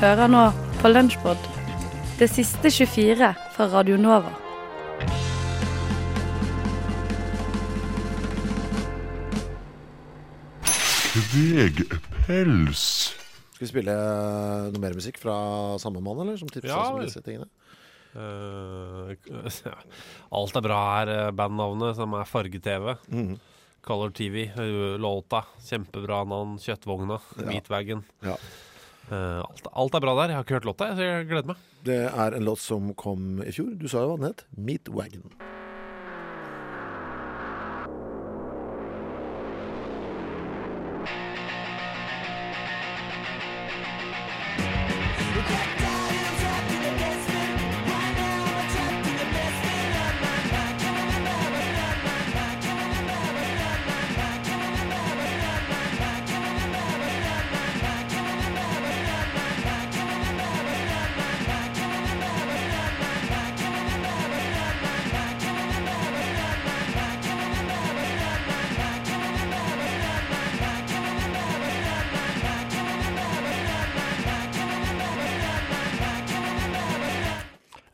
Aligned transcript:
Hører 0.00 0.28
nå 0.30 0.42
på 0.80 0.90
Lunsjpod, 0.92 1.48
det 2.18 2.28
siste 2.32 2.70
24 2.74 3.32
fra 3.56 3.68
Radio 3.74 3.98
Nova. 4.00 4.32
Kvegpels. 11.42 12.82
Skal 13.52 13.64
vi 13.66 13.68
spille 13.70 13.92
eh, 13.94 14.68
noe 14.72 14.82
mer 14.82 14.94
musikk 14.96 15.18
fra 15.22 15.34
samme 15.82 16.00
mann, 16.04 16.22
eller? 16.24 16.38
Som 16.40 16.50
tipser 16.50 16.70
Ja, 16.72 16.80
oss 16.82 16.94
om 16.96 17.02
disse 17.04 17.22
tingene? 17.24 17.48
Eh, 18.12 19.72
alt 20.38 20.58
er 20.58 20.64
bra 20.66 20.80
her, 20.96 21.12
eh, 21.12 21.30
bandnavnet, 21.36 21.96
som 21.98 22.14
er 22.18 22.28
Farge-TV. 22.28 22.94
Mhm. 23.12 23.34
Color 23.82 24.12
TV, 24.14 24.44
låta. 25.02 25.40
Kjempebra 25.66 26.20
navn. 26.30 26.52
Kjøttvogna. 26.62 27.16
Ja. 27.34 27.46
Meatwagon. 27.48 28.04
Ja. 28.22 28.36
Eh, 29.10 29.40
alt, 29.42 29.66
alt 29.72 29.96
er 29.98 30.04
bra 30.04 30.14
der. 30.20 30.32
Jeg 30.32 30.38
har 30.40 30.46
ikke 30.46 30.58
hørt 30.60 30.68
låta, 30.70 30.92
så 30.96 31.08
jeg 31.08 31.30
gleder 31.30 31.52
meg. 31.54 31.64
Det 31.84 32.00
er 32.08 32.36
en 32.38 32.46
låt 32.46 32.62
som 32.62 32.92
kom 32.94 33.42
i 33.42 33.54
fjor. 33.54 33.74
Du 33.78 33.88
sa 33.90 34.04
jo 34.04 34.12
hva 34.14 34.20
den 34.22 34.30
het. 34.30 34.46
Meat 34.56 34.92
Wagon. 34.92 35.26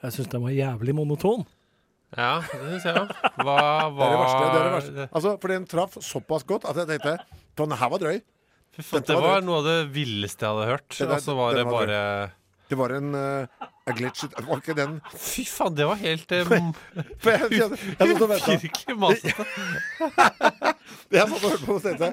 Jeg 0.08 0.14
syns 0.16 0.30
den 0.32 0.40
var 0.46 0.52
jævlig 0.56 0.94
monoton. 0.96 1.42
Ja, 2.16 2.40
det 2.40 2.64
syns 2.72 2.84
jeg 2.88 2.96
òg. 2.96 3.10
Hva 3.44 3.56
Det 3.92 4.00
er 4.06 4.10
det 4.14 4.20
verste. 4.22 4.40
Det 4.40 4.48
er 4.48 4.64
det 4.64 4.72
verste. 4.78 5.04
Altså, 5.12 5.30
fordi 5.42 5.54
den 5.58 5.66
traff 5.68 5.92
såpass 6.00 6.42
godt 6.48 6.64
at 6.70 6.76
jeg 6.80 6.88
tenkte 6.94 7.12
Den 7.60 7.72
her 7.76 7.88
var 7.92 8.00
drøy. 8.00 8.16
Fy 8.72 8.80
faen, 8.86 9.04
Det 9.04 9.12
var 9.18 9.26
var 9.26 9.40
noe 9.44 9.58
av 9.60 9.64
det 9.68 9.76
villeste 9.92 10.40
jeg 10.46 10.52
hadde 10.54 10.70
hørt. 10.70 10.88
Det 10.96 11.04
Og 11.10 11.20
så 11.24 11.32
var 11.36 11.48
det 11.58 11.64
var 11.66 11.72
bare 11.76 11.98
Det 12.70 12.76
var 12.78 12.90
en 12.96 13.08
uh, 13.16 13.46
a 13.88 13.90
glitch 13.96 14.20
Var 14.32 14.58
ikke 14.62 14.76
den 14.78 14.92
Fy 15.12 15.44
faen, 15.48 15.74
det 15.76 15.86
var 15.88 15.96
helt 16.00 16.28
For 16.38 16.44
ventet. 16.54 16.82
virkelig 18.64 18.96
masete. 19.04 19.44
Jeg 21.12 21.28
satt 21.28 21.44
og 21.44 21.50
hørte 21.50 21.66
på 21.66 21.72
og 21.76 21.82
tenkte 21.84 22.08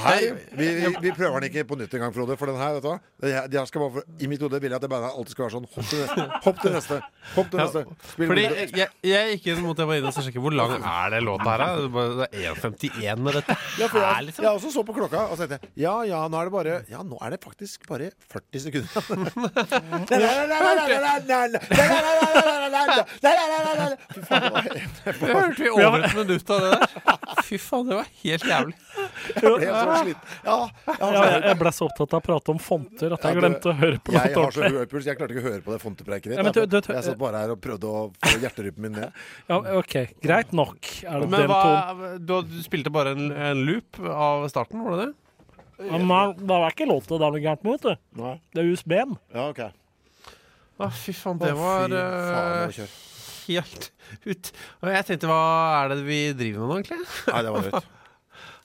her, 0.00 0.36
vi, 0.56 0.66
vi, 1.02 1.10
prøver 1.12 1.40
den 1.40 1.50
ikke 1.50 1.64
på 1.68 1.76
nytt 1.76 1.92
engang, 1.94 2.12
Frode. 2.14 2.36
For 2.40 2.46
den 2.48 2.56
her, 2.56 2.72
vet 2.78 2.82
du 2.82 2.88
hva 2.88 2.98
det 3.22 3.58
her, 3.58 3.66
skal 3.68 3.80
bare, 3.84 4.02
I 4.20 4.26
mitt 4.30 4.40
hode 4.40 4.60
vil 4.62 4.70
jeg 4.72 4.78
at 4.78 4.82
det 4.86 4.90
bare 4.90 5.10
alltid 5.12 5.32
skal 5.34 5.44
være 5.44 5.54
sånn 5.58 5.66
Hopp 5.72 5.86
til 5.90 5.98
neste. 6.02 6.22
Hopp 6.46 6.58
til 6.62 6.72
neste. 6.76 6.96
Hopp 7.36 7.50
til 7.52 7.58
neste. 7.60 7.82
Fordi 8.16 8.44
jeg, 8.46 8.88
jeg 9.04 9.36
gikk 9.36 9.46
inn 9.52 9.62
mot 9.66 9.78
jeg 9.78 9.88
var 9.90 10.00
inne 10.00 10.08
og 10.12 10.16
sjekke 10.26 10.42
hvor 10.42 10.54
lang 10.56 10.72
er 10.78 11.12
det 11.16 11.20
låta 11.26 11.48
her. 11.50 11.58
da? 11.62 11.68
Det 11.76 11.84
er 11.84 11.92
bare- 11.96 12.16
Det 12.22 12.28
er 12.32 12.54
1,51 12.54 13.22
med 13.26 13.32
dette 13.38 13.56
Ja, 13.78 13.86
for 13.88 13.98
jeg, 14.00 14.26
liksom. 14.28 14.42
jeg 14.44 14.52
også 14.52 14.70
så 14.72 14.82
på 14.88 14.96
klokka 14.96 15.20
og 15.32 15.36
tenkte 15.40 15.58
ja 15.76 15.94
ja, 16.08 16.22
nå 16.28 16.36
er 16.40 16.44
det 16.48 16.52
bare 16.56 16.74
Ja, 16.90 17.02
nå 17.02 17.18
er 17.22 17.30
det 17.36 17.40
faktisk 17.44 17.86
bare 17.88 18.10
40 18.32 18.60
sekunder. 18.66 18.88
Det 20.08 20.20
Jeg 25.12 25.18
hørte 25.20 25.62
vi 25.62 25.68
over 25.70 26.04
et 26.04 26.14
minutt 26.16 26.50
av 26.50 26.60
det 26.62 26.70
der. 26.72 26.86
Fy 27.46 27.58
faen, 27.60 27.88
det 27.88 27.98
var 27.98 28.08
helt 28.22 28.44
jævlig. 28.48 28.76
Jeg 29.42 29.52
ble 29.52 29.72
så 29.72 29.96
sliten. 30.02 30.34
Ja, 30.46 30.56
jeg 30.86 30.96
Ja, 30.98 31.06
så 31.06 31.22
jeg, 31.26 31.42
jeg 31.46 31.58
ble 31.62 31.72
så 31.76 31.86
opptatt 31.88 32.14
av 32.16 32.20
å 32.20 32.24
prate 32.26 32.52
om 32.54 32.60
fonter 32.62 33.14
at 33.16 33.26
jeg 33.28 33.38
glemte 33.38 33.70
å 33.72 33.74
høre 33.78 33.98
på 34.02 34.14
Jeg 34.16 34.22
har 34.22 34.34
så 34.34 34.42
ordentlig. 34.46 34.82
høy 34.82 34.90
puls. 34.92 35.08
Jeg 35.10 35.18
klarte 35.20 35.36
ikke 35.36 35.42
å 35.44 35.48
høre 35.50 35.62
på 35.66 35.74
det 35.76 35.80
fontepreiket 35.82 36.28
ditt. 36.32 36.38
Ja, 36.38 36.44
men 36.46 36.52
du- 36.56 36.66
du- 36.66 36.92
jeg 36.92 37.04
satt 37.08 37.18
bare 37.20 37.42
her 37.44 37.54
og 37.54 37.60
prøvde 37.64 37.90
å 37.92 38.02
få 38.22 38.34
hjerterytmen 38.42 38.82
min 38.88 38.98
ned. 39.00 39.12
Ja, 39.52 39.58
OK, 39.78 39.96
greit 40.22 40.52
nok. 40.56 40.78
Er 41.06 41.20
det 41.24 41.28
Men 41.32 41.46
hva, 41.50 42.16
du, 42.18 42.34
du 42.48 42.58
spilte 42.64 42.90
bare 42.94 43.12
en, 43.16 43.30
en 43.32 43.62
loop 43.68 44.00
av 44.06 44.48
starten, 44.52 44.82
var 44.84 44.96
det 44.96 45.06
det? 45.06 45.12
Ja, 45.82 45.98
men 45.98 46.36
det 46.38 46.46
var 46.62 46.70
ikke 46.70 46.86
låta 46.86 47.16
det 47.18 47.26
er 47.26 47.32
noe 47.34 47.42
gærent 47.42 47.64
med, 47.66 47.72
vet 47.78 47.86
du. 47.88 48.20
Nei. 48.22 48.34
Det 48.54 48.62
er 48.62 48.68
USB-en. 48.70 49.16
Ja, 49.34 49.48
ok. 49.50 49.62
Å, 50.82 50.88
fy 50.94 51.12
faen, 51.14 51.38
det 51.42 51.52
var 51.58 51.88
fy 51.88 51.88
faen, 51.88 51.90
det 51.94 52.04
var 52.06 52.70
eh, 52.70 52.92
helt 53.46 53.88
ut 54.28 54.48
Og 54.82 54.88
jeg 54.92 55.04
tenkte, 55.08 55.28
hva 55.30 55.40
er 55.82 55.92
det 55.92 55.98
vi 56.06 56.20
driver 56.38 56.62
med 56.62 56.70
nå, 56.70 56.78
egentlig? 56.80 57.08
Nei, 57.32 57.42
det 57.46 57.52
var 57.56 57.66
drøyt. 57.68 57.90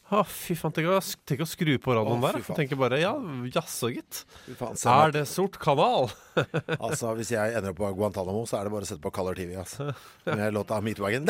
Å, 0.08 0.22
oh, 0.22 0.28
fy 0.32 0.56
faen. 0.56 0.72
Tenk 0.72 0.88
å, 0.88 0.98
tenk 1.28 1.42
å 1.44 1.46
skru 1.50 1.74
på 1.84 1.92
radioen 1.92 2.22
oh, 2.24 2.30
der. 2.32 2.40
Tenk 2.56 2.72
bare 2.80 3.02
ja, 3.02 3.10
jaså, 3.52 3.90
gitt. 3.92 4.22
Er 4.48 5.12
det 5.12 5.26
sort 5.28 5.58
kanal? 5.60 6.08
altså, 6.78 7.12
hvis 7.18 7.34
jeg 7.34 7.58
ender 7.58 7.74
opp 7.74 7.82
på 7.82 7.90
Guantánamo, 7.98 8.46
så 8.48 8.62
er 8.62 8.70
det 8.70 8.72
bare 8.72 8.88
å 8.88 8.88
sette 8.88 9.04
på 9.04 9.12
Color 9.18 9.36
TV. 9.36 9.58
Altså. 9.60 9.90
Med 10.30 10.56
låta 10.56 10.80
Meatwagon. 10.80 11.28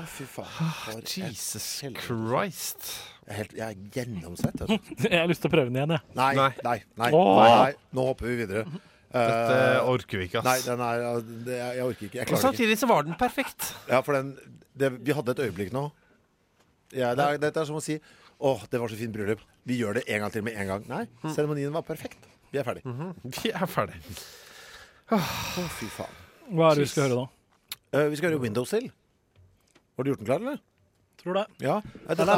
Å, 0.00 0.04
fy 0.08 0.24
faen. 0.38 1.04
Jesus 1.04 1.66
Christ. 2.00 2.88
Jeg 3.26 3.34
er, 3.34 3.36
helt, 3.42 3.52
jeg 3.58 3.66
er 3.66 3.98
gjennomsvett. 3.98 4.64
Altså. 4.64 4.78
jeg 5.04 5.20
har 5.20 5.28
lyst 5.28 5.44
til 5.44 5.52
å 5.52 5.54
prøve 5.58 5.68
den 5.68 5.82
igjen, 5.82 5.92
jeg. 5.98 6.14
Nei, 6.16 6.30
nei, 6.38 6.48
nei. 6.64 6.78
nei, 6.96 7.10
nei. 7.12 7.74
Nå 7.92 8.08
hopper 8.08 8.32
vi 8.32 8.38
videre. 8.40 8.64
Dette 9.10 9.84
orker 9.90 10.22
vi 10.22 10.30
ikke, 10.30 10.40
ass. 10.40 10.64
Nei, 10.64 10.86
er, 10.86 11.04
jeg, 11.04 11.60
jeg, 11.60 11.84
orker 11.84 12.08
ikke. 12.08 12.22
Jeg 12.22 12.32
Og 12.32 12.42
samtidig 12.46 12.80
så 12.80 12.88
var 12.88 13.04
den 13.04 13.20
perfekt. 13.20 13.74
Ja, 13.90 14.00
for 14.06 14.16
den 14.16 14.32
det, 14.80 14.90
vi 15.06 15.14
hadde 15.16 15.34
et 15.36 15.42
øyeblikk 15.46 15.72
nå. 15.76 15.86
Ja, 16.96 17.12
det 17.14 17.26
er, 17.26 17.40
dette 17.42 17.62
er 17.62 17.68
som 17.68 17.78
å 17.78 17.84
si 17.84 18.00
Åh, 18.40 18.62
det 18.72 18.78
var 18.80 18.88
så 18.88 18.96
fint 18.96 19.12
bryllup. 19.12 19.42
Vi 19.68 19.76
gjør 19.76 19.98
det 19.98 20.06
en 20.08 20.22
gang 20.24 20.32
til 20.32 20.44
med 20.46 20.54
en 20.56 20.70
gang. 20.70 20.84
Nei, 20.88 21.02
seremonien 21.34 21.74
var 21.74 21.84
perfekt. 21.84 22.24
Vi 22.50 22.56
er 22.58 22.64
ferdig. 22.64 22.80
Vi 23.42 23.50
er 23.52 23.68
ferdig. 23.68 23.98
Å, 25.12 25.18
fy 25.76 25.90
faen. 25.92 26.16
Hva 26.48 26.70
er 26.70 26.80
det 26.80 26.86
vi 26.86 26.90
skal 26.94 27.04
høre 27.04 27.18
da? 27.20 27.26
Eh, 27.92 28.06
vi 28.08 28.16
skal 28.16 28.30
høre 28.32 28.40
Windows 28.40 28.72
Hill. 28.72 28.88
Har 29.98 30.06
du 30.06 30.10
gjort 30.14 30.22
den 30.22 30.30
klar, 30.30 30.40
eller? 30.40 30.62
Tror 31.20 31.34
det. 31.36 31.46
Ja. 31.60 31.76
Det 32.08 32.20
er 32.20 32.24
Det 32.24 32.32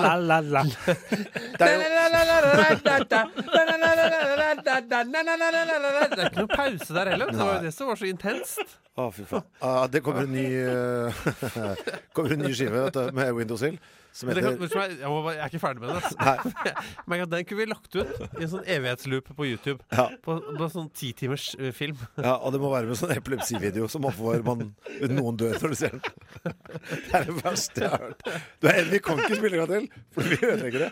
er 6.19 6.27
ikke 6.27 6.41
noe 6.41 6.51
pause 6.51 6.95
der 6.97 7.11
heller. 7.13 7.31
Det 7.31 7.39
var 7.39 7.53
jo 7.55 7.63
det 7.63 7.75
som 7.77 7.91
var 7.93 8.01
så 8.01 8.09
intenst. 8.11 8.79
Å, 8.99 9.07
fy 9.15 9.25
faen. 9.29 9.47
Ah, 9.65 9.85
det 9.89 10.03
kommer 10.05 10.27
en 10.27 10.35
ny 10.35 10.49
eh, 10.53 11.23
Kommer 12.17 12.35
en 12.35 12.43
ny 12.45 12.51
skive 12.53 12.83
vet 12.89 12.99
du, 12.99 13.13
med 13.17 13.31
Windows 13.39 13.63
Hill 13.65 13.79
som 14.13 14.29
heter 14.29 14.45
kan, 14.45 14.59
hva, 14.61 14.85
jeg, 14.91 15.09
må 15.09 15.33
jeg 15.33 15.41
er 15.41 15.49
ikke 15.49 15.61
ferdig 15.63 15.81
med. 15.83 15.91
Altså. 15.97 16.15
Men 17.09 17.25
den 17.33 17.47
kunne 17.49 17.61
vi 17.63 17.67
lagt 17.71 17.97
ut 17.97 18.11
i 18.39 18.45
en 18.45 18.51
sånn 18.53 18.67
evighetsloop 18.77 19.31
på 19.39 19.47
YouTube. 19.49 19.81
Ja. 19.93 20.07
På, 20.25 20.37
på 20.45 20.67
en 20.67 20.73
sånn 20.75 20.91
ti 20.97 21.13
timers 21.17 21.47
eh, 21.59 21.73
film. 21.77 21.97
Ja, 22.21 22.35
og 22.37 22.53
det 22.55 22.61
må 22.63 22.69
være 22.73 22.91
med 22.91 23.01
sånn 23.01 23.15
epilepsivideo 23.17 23.89
som 23.93 24.05
man 24.05 24.15
får 24.17 24.45
man, 24.47 24.59
noen 25.13 25.41
dør 25.41 25.57
når 25.63 25.69
du 25.73 25.79
ser 25.81 25.97
den. 25.97 26.05
Det 26.43 27.15
er 27.17 27.25
det 27.29 27.37
verste 27.41 27.85
jeg 27.85 27.91
har 27.93 28.03
hørt. 28.07 28.21
Du 28.61 28.69
er 28.69 28.75
enig, 28.83 28.93
vi 28.93 29.01
kan 29.07 29.17
ikke 29.23 29.39
spille 29.41 29.55
en 29.57 29.63
gang 29.63 29.71
til, 29.73 29.85
for 30.13 30.23
vi 30.29 30.37
ødelegger 30.53 30.81
det. 30.87 30.91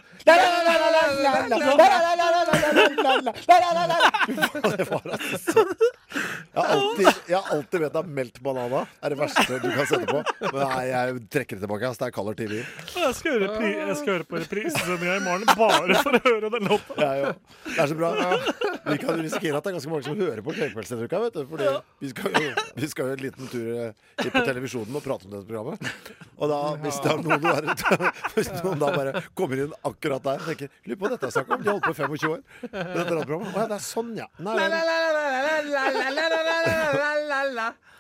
Det 4.77 4.87
var 4.91 5.05
altså 5.12 5.39
så 5.44 5.65
Jeg 6.50 6.62
har 6.67 6.70
alltid, 6.75 7.08
jeg 7.31 7.38
har 7.38 7.52
alltid 7.55 7.82
ment 7.85 7.97
at 8.00 8.08
meldt 8.19 8.38
banana 8.43 8.81
er 8.99 9.12
det 9.12 9.19
verste 9.20 9.58
du 9.62 9.69
kan 9.70 9.87
sette 9.87 10.06
på. 10.11 10.23
Men 10.50 10.64
nei, 10.67 10.81
jeg 10.88 11.20
trekker 11.31 11.58
det 11.58 11.62
tilbake. 11.62 11.91
ass. 11.91 12.00
Det 12.00 12.08
er 12.08 12.14
Color 12.17 12.35
TV. 12.38 12.55
Jeg 12.61 13.14
skal 13.20 13.37
høre, 13.37 13.50
pri 13.55 13.69
jeg 13.76 13.97
skal 14.00 14.11
høre 14.17 14.26
på 14.26 14.41
reprisesendinga 14.43 15.14
i 15.20 15.23
morgen 15.23 15.47
bare 15.61 16.00
for 16.02 16.19
å 16.19 16.23
høre 16.25 16.50
den 16.56 16.67
låta. 16.67 16.97
Ja. 16.99 17.31
Det 17.69 17.76
er 17.85 17.93
så 17.93 17.99
bra. 18.00 18.11
Vi 18.91 18.97
kan 18.99 19.23
risikere 19.23 19.61
at 19.61 19.67
det 19.67 19.70
er 19.70 19.76
ganske 19.79 19.93
mange 19.93 20.08
som 20.08 20.19
hører 20.19 20.43
på 20.43 20.56
Kveld 20.56 20.75
denne 20.91 21.06
uka. 21.06 21.20
Vet 21.26 21.38
du, 21.38 21.44
fordi 21.52 21.70
vi 22.02 22.11
skal, 22.14 22.35
jo, 22.35 22.67
vi 22.82 22.91
skal 22.91 23.11
jo 23.12 23.14
en 23.14 23.25
liten 23.29 23.53
tur 23.53 23.70
eh, 23.87 24.26
på 24.26 24.43
televisjonen 24.50 24.99
og 24.99 25.06
prate 25.06 25.29
om 25.29 25.37
dette 25.37 25.46
programmet. 25.46 25.79
Og 26.41 26.50
da, 26.50 26.61
hvis, 26.82 26.99
det 27.05 27.12
er 27.12 27.23
noen, 27.29 27.46
der, 27.46 27.62
hvis 28.35 28.50
noen 28.64 28.81
da 28.82 28.91
bare 28.96 29.23
kommer 29.38 29.62
inn 29.67 29.75
akkurat 29.87 30.25
der 30.26 30.43
og 30.43 30.50
tenker 30.50 30.75
Lurer 30.88 30.99
på 30.99 31.06
hva 31.06 31.12
dette 31.14 31.29
er 31.31 31.35
snakk 31.37 31.55
om. 31.55 31.62
De 31.62 31.69
har 31.70 31.79
holdt 31.79 31.87
på 31.87 31.94
i 31.94 32.00
25 32.00 32.35
år. 32.35 32.43
med 32.67 32.96
Dette 32.96 33.14
radioprogrammet. 33.14 33.55
Å 33.55 33.62
ja, 33.62 33.67
det 33.70 33.76
er 33.79 33.85
sånn, 33.87 34.12
ja. 34.19 34.26
Nei, 34.41 34.56
vel. 34.58 36.40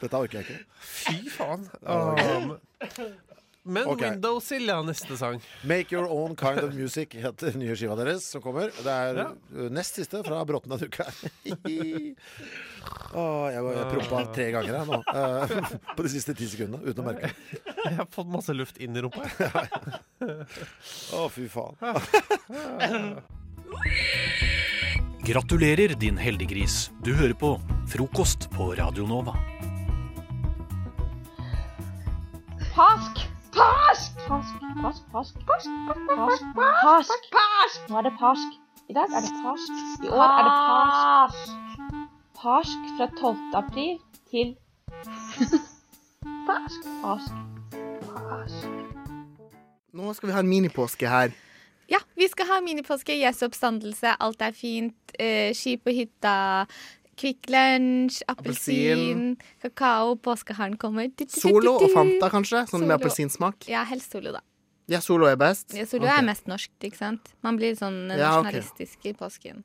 Dette 0.00 0.16
orker 0.16 0.40
jeg 0.40 0.46
ikke. 0.46 0.60
Fy 0.80 1.18
faen. 1.34 1.66
Um, 1.84 2.54
men 3.62 3.86
okay. 3.86 4.10
Windows 4.10 4.48
Hill, 4.50 4.70
neste 4.86 5.16
sang. 5.20 5.42
Make 5.62 5.92
Your 5.94 6.08
Own 6.08 6.36
Kind 6.36 6.58
of 6.58 6.74
Music 6.74 7.14
heter 7.20 7.58
nye 7.60 7.76
skiva 7.76 7.96
deres 7.98 8.24
som 8.32 8.40
kommer. 8.42 8.72
Det 8.72 8.94
er 8.94 9.20
ja. 9.20 9.26
nest 9.68 10.00
siste 10.00 10.22
fra 10.24 10.40
Bråten 10.48 10.72
denne 10.72 10.88
uka. 10.88 11.04
oh, 13.12 13.44
jeg, 13.52 13.60
jeg 13.60 13.84
prompa 13.92 14.22
tre 14.32 14.46
ganger 14.56 14.80
her 14.80 14.88
nå. 14.88 15.02
uh, 15.04 15.44
på 15.92 16.06
de 16.06 16.14
siste 16.14 16.32
ti 16.38 16.48
sekundene, 16.48 16.80
uten 16.88 17.04
å 17.04 17.06
merke. 17.10 17.34
Jeg 17.84 17.98
har 18.00 18.08
fått 18.12 18.32
masse 18.32 18.56
luft 18.56 18.80
inn 18.80 18.96
i 18.96 19.04
rumpa. 19.04 19.28
Å, 21.20 21.28
fy 21.28 21.44
faen. 21.52 21.76
Gratulerer, 25.30 25.94
din 25.94 26.16
heldiggris. 26.18 26.90
Du 27.04 27.14
hører 27.14 27.34
på 27.38 27.52
Frokost 27.92 28.48
på 28.50 28.72
Radio 28.74 29.04
Nova. 29.06 29.36
Pask! 32.74 33.20
Pask! 33.54 34.16
Pask, 34.26 34.56
pask, 34.82 35.02
pask, 35.12 35.36
pask, 35.46 35.68
pask, 36.08 36.42
pask, 36.82 37.28
pask. 37.36 37.84
Nå 37.90 38.00
er 38.00 38.08
det 38.08 38.12
pask. 38.18 38.56
I 38.90 38.96
dag 38.96 39.14
er 39.14 39.22
det 39.28 39.30
pask. 39.44 39.84
I 40.02 40.10
år 40.10 40.24
er 40.24 40.48
det 40.48 40.54
pask. 40.72 41.52
Pask 42.40 42.88
fra 42.96 43.08
12. 43.20 43.36
april 43.60 43.92
til 44.32 44.56
Pask, 46.48 46.90
pask, 47.04 47.38
pask. 48.08 48.66
Nå 49.94 50.10
skal 50.18 50.32
vi 50.32 50.34
ha 50.34 50.42
en 50.42 50.50
minipåske 50.50 51.14
her. 51.14 51.30
Ja, 51.90 51.98
vi 52.14 52.28
skal 52.30 52.46
ha 52.46 52.60
minipåske, 52.62 53.16
Jesu 53.18 53.48
oppstandelse, 53.48 54.12
alt 54.22 54.42
er 54.46 54.52
fint, 54.54 54.94
eh, 55.18 55.50
ski 55.56 55.76
på 55.80 55.94
hytta, 55.96 56.66
Kvikk 57.20 57.50
Lunsj, 57.52 58.22
appelsin, 58.32 59.34
kakao, 59.60 60.14
påskeharen 60.16 60.78
kommer. 60.80 61.10
Du, 61.12 61.24
du, 61.24 61.28
du, 61.28 61.40
Solo 61.40 61.74
og. 61.76 61.90
Fanta, 61.92 62.30
kanskje? 62.32 62.64
Sånn 62.70 62.86
med 62.86 62.96
appelsinsmak. 62.96 63.68
Ja, 63.68 63.84
helst 63.88 64.14
Solo, 64.14 64.32
da. 64.38 64.44
Ja, 64.90 64.98
Solo 65.04 65.28
er 65.30 65.36
best. 65.38 65.70
Ja, 65.76 65.84
Solo 65.86 66.08
okay. 66.08 66.18
er 66.18 66.26
mest 66.26 66.48
norsk, 66.50 66.72
ikke 66.82 66.98
sant? 66.98 67.30
Man 67.46 67.60
blir 67.60 67.76
sånn 67.78 68.08
nasjonalistisk 68.10 68.96
Ja, 68.96 68.98
okay. 68.98 69.12
i 69.12 69.18
påsken. 69.20 69.60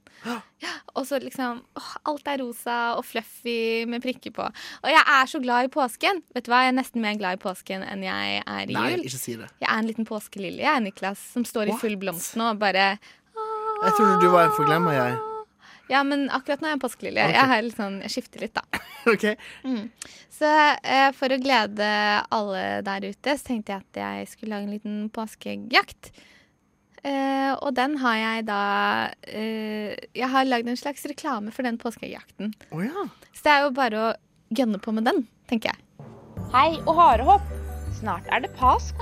Ja, 0.61 0.73
og 0.93 1.07
så 1.09 1.17
liksom 1.23 1.63
åh, 1.79 1.89
Alt 2.11 2.29
er 2.29 2.43
rosa 2.43 2.77
og 2.99 3.07
fluffy 3.09 3.87
med 3.89 4.05
prikker 4.05 4.35
på. 4.35 4.45
Og 4.45 4.89
jeg 4.91 5.01
er 5.01 5.31
så 5.31 5.41
glad 5.41 5.65
i 5.65 5.73
påsken. 5.73 6.21
Vet 6.35 6.45
du 6.45 6.53
hva, 6.53 6.61
Jeg 6.67 6.75
er 6.75 6.77
nesten 6.77 7.01
mer 7.01 7.17
glad 7.17 7.39
i 7.39 7.41
påsken 7.41 7.81
enn 7.87 8.05
jeg 8.05 8.41
er 8.45 8.69
i 8.69 8.77
Nei, 8.77 8.89
jul. 8.93 9.05
ikke 9.09 9.23
si 9.23 9.37
det. 9.41 9.49
Jeg 9.63 9.71
er 9.71 9.77
en 9.81 9.89
liten 9.89 10.05
påskelilje, 10.05 10.65
jeg, 10.67 10.85
Niklas, 10.85 11.29
som 11.33 11.47
står 11.47 11.73
i 11.73 11.79
full 11.81 11.97
blomst 11.97 12.37
nå 12.37 12.51
og 12.53 12.61
bare 12.61 12.91
Jeg 12.99 13.97
trodde 13.97 14.19
du 14.21 14.29
var 14.29 14.51
en 14.51 14.59
forglemmer, 14.59 14.93
jeg. 14.93 15.23
Ja, 15.91 16.01
men 16.07 16.27
akkurat 16.33 16.61
nå 16.63 16.69
er 16.69 16.75
jeg 16.75 16.81
påskelilje. 16.81 17.25
Okay. 17.29 17.35
Jeg, 17.37 17.65
litt 17.67 17.79
sånn, 17.79 17.97
jeg 18.05 18.13
skifter 18.15 18.45
litt, 18.45 18.55
da. 18.57 18.85
OK? 19.11 19.25
Så 20.33 20.51
eh, 20.81 21.09
for 21.15 21.31
å 21.31 21.41
glede 21.41 21.89
alle 22.33 22.63
der 22.85 23.09
ute, 23.11 23.35
så 23.37 23.51
tenkte 23.51 23.75
jeg 23.75 23.85
at 23.85 23.99
jeg 24.01 24.31
skulle 24.31 24.55
lage 24.55 24.67
en 24.67 24.73
liten 24.73 25.03
påskejakt. 25.13 26.11
Eh, 27.05 27.51
og 27.53 27.75
den 27.77 27.99
har 28.01 28.15
jeg 28.17 28.45
da 28.47 28.61
eh, 29.29 29.93
Jeg 30.17 30.29
har 30.31 30.47
lagd 30.47 30.71
en 30.71 30.79
slags 30.79 31.05
reklame 31.05 31.53
for 31.53 31.67
den 31.67 31.77
påskejakten. 31.77 32.55
Oh, 32.73 32.81
ja. 32.81 33.05
Så 33.29 33.45
det 33.45 33.53
er 33.53 33.67
jo 33.67 33.75
bare 33.77 34.01
å 34.01 34.13
gønne 34.57 34.81
på 34.81 34.93
med 34.95 35.05
den, 35.05 35.21
tenker 35.51 35.73
jeg. 35.75 36.09
Hei 36.55 36.71
og 36.87 36.95
harehopp. 36.97 37.45
Snart 37.99 38.25
er 38.33 38.41
det 38.43 38.51
pask. 38.57 38.97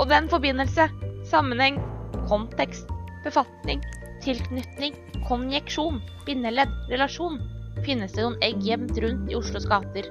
Og 0.00 0.08
den 0.10 0.26
forbindelse, 0.32 0.88
sammenheng, 1.30 1.78
kontekst, 2.26 2.90
befatning, 3.24 3.82
tilknytning, 4.24 4.96
konjeksjon, 5.28 6.00
bindeledd, 6.26 6.72
relasjon. 6.90 7.40
Finnes 7.86 8.14
det 8.14 8.24
noen 8.24 8.38
egg 8.44 8.62
gjemt 8.62 8.98
rundt 9.02 9.30
i 9.30 9.36
Oslos 9.38 9.66
gater? 9.70 10.08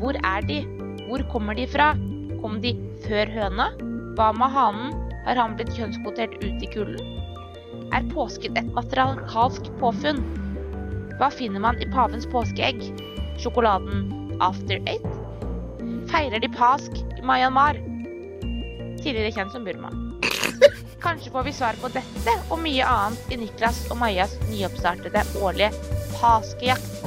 Hvor 0.00 0.18
er 0.24 0.44
de? 0.48 0.60
Hvor 1.06 1.24
kommer 1.32 1.56
de 1.58 1.66
fra? 1.70 1.92
Kom 2.42 2.60
de 2.62 2.74
før 3.06 3.30
høna? 3.34 3.70
Hva 4.18 4.30
med 4.36 4.54
hanen? 4.54 4.98
Har 5.26 5.36
han 5.36 5.56
blitt 5.58 5.72
kjønnskvotert 5.76 6.38
ut 6.40 6.62
i 6.64 6.68
kulden? 6.72 7.16
Er 7.92 8.06
påsken 8.12 8.56
et 8.56 8.70
materialkalsk 8.76 9.68
påfunn? 9.80 10.22
Hva 11.20 11.28
finner 11.34 11.62
man 11.62 11.80
i 11.82 11.88
pavens 11.92 12.28
påskeegg? 12.32 12.80
Sjokoladen 13.42 14.38
After 14.40 14.80
Eight? 14.88 15.08
Feirer 16.10 16.40
de 16.42 16.48
pask 16.54 16.96
i 17.18 17.24
Myanmar? 17.26 17.78
Tidligere 19.00 19.34
kjent 19.36 19.52
som 19.52 19.66
Burma. 19.66 19.92
Kanskje 21.00 21.30
får 21.32 21.42
vi 21.42 21.52
svar 21.52 21.78
på 21.80 21.88
dette 21.94 22.32
og 22.52 22.58
mye 22.60 22.84
annet 22.84 23.32
i 23.32 23.38
Niklas 23.40 23.86
og 23.88 23.96
Majas 24.02 24.34
nyoppstartede 24.50 25.22
årlige 25.40 25.70
paskejakt. 26.18 27.00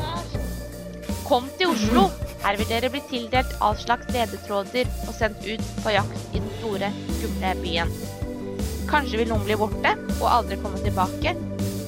Kom 1.27 1.45
til 1.59 1.69
Oslo! 1.75 2.07
Her 2.43 2.57
vil 2.59 2.67
dere 2.67 2.89
bli 2.91 2.99
tildelt 3.07 3.53
all 3.63 3.77
slags 3.79 4.09
ledetråder 4.11 4.89
og 5.05 5.13
sendt 5.15 5.45
ut 5.45 5.69
på 5.85 5.93
jakt 5.93 6.33
i 6.33 6.41
den 6.41 6.49
store, 6.57 6.89
skumle 7.19 7.53
byen. 7.61 7.93
Kanskje 8.89 9.21
vil 9.21 9.29
noen 9.29 9.45
bli 9.45 9.55
borte 9.61 9.93
og 10.17 10.27
aldri 10.27 10.57
komme 10.59 10.81
tilbake, 10.83 11.37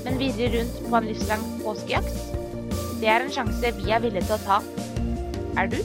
men 0.05 0.21
virre 0.21 0.53
rundt 0.53 0.79
på 0.85 0.95
en 1.01 1.09
livslang 1.09 1.43
påskejakt. 1.65 2.21
Det 3.01 3.11
er 3.11 3.25
en 3.25 3.33
sjanse 3.33 3.73
vi 3.81 3.91
er 3.91 4.05
villige 4.05 4.29
til 4.29 4.37
å 4.37 4.43
ta. 4.45 4.61
Er 5.59 5.73
du? 5.73 5.81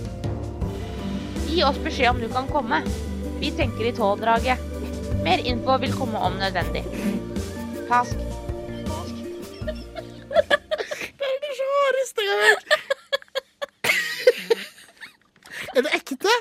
Gi 1.48 1.64
oss 1.66 1.80
beskjed 1.82 2.12
om 2.12 2.22
du 2.22 2.28
kan 2.30 2.46
komme. 2.52 2.84
Vi 3.40 3.50
tenker 3.56 3.88
i 3.88 3.96
tolvdraget. 3.96 4.69
Mer 5.24 5.38
info 5.46 5.76
vil 5.82 5.92
komme 5.92 6.18
om 6.18 6.32
nødvendig. 6.40 6.82
Pask. 7.88 8.16
Det 11.20 11.26
er 11.28 11.38
det 11.42 11.52
rareste 11.60 12.24
jeg 12.24 12.32
har 12.32 12.40
hørt. 12.46 12.66
Er 15.76 15.86
det 15.86 15.92
ekte? 16.00 16.32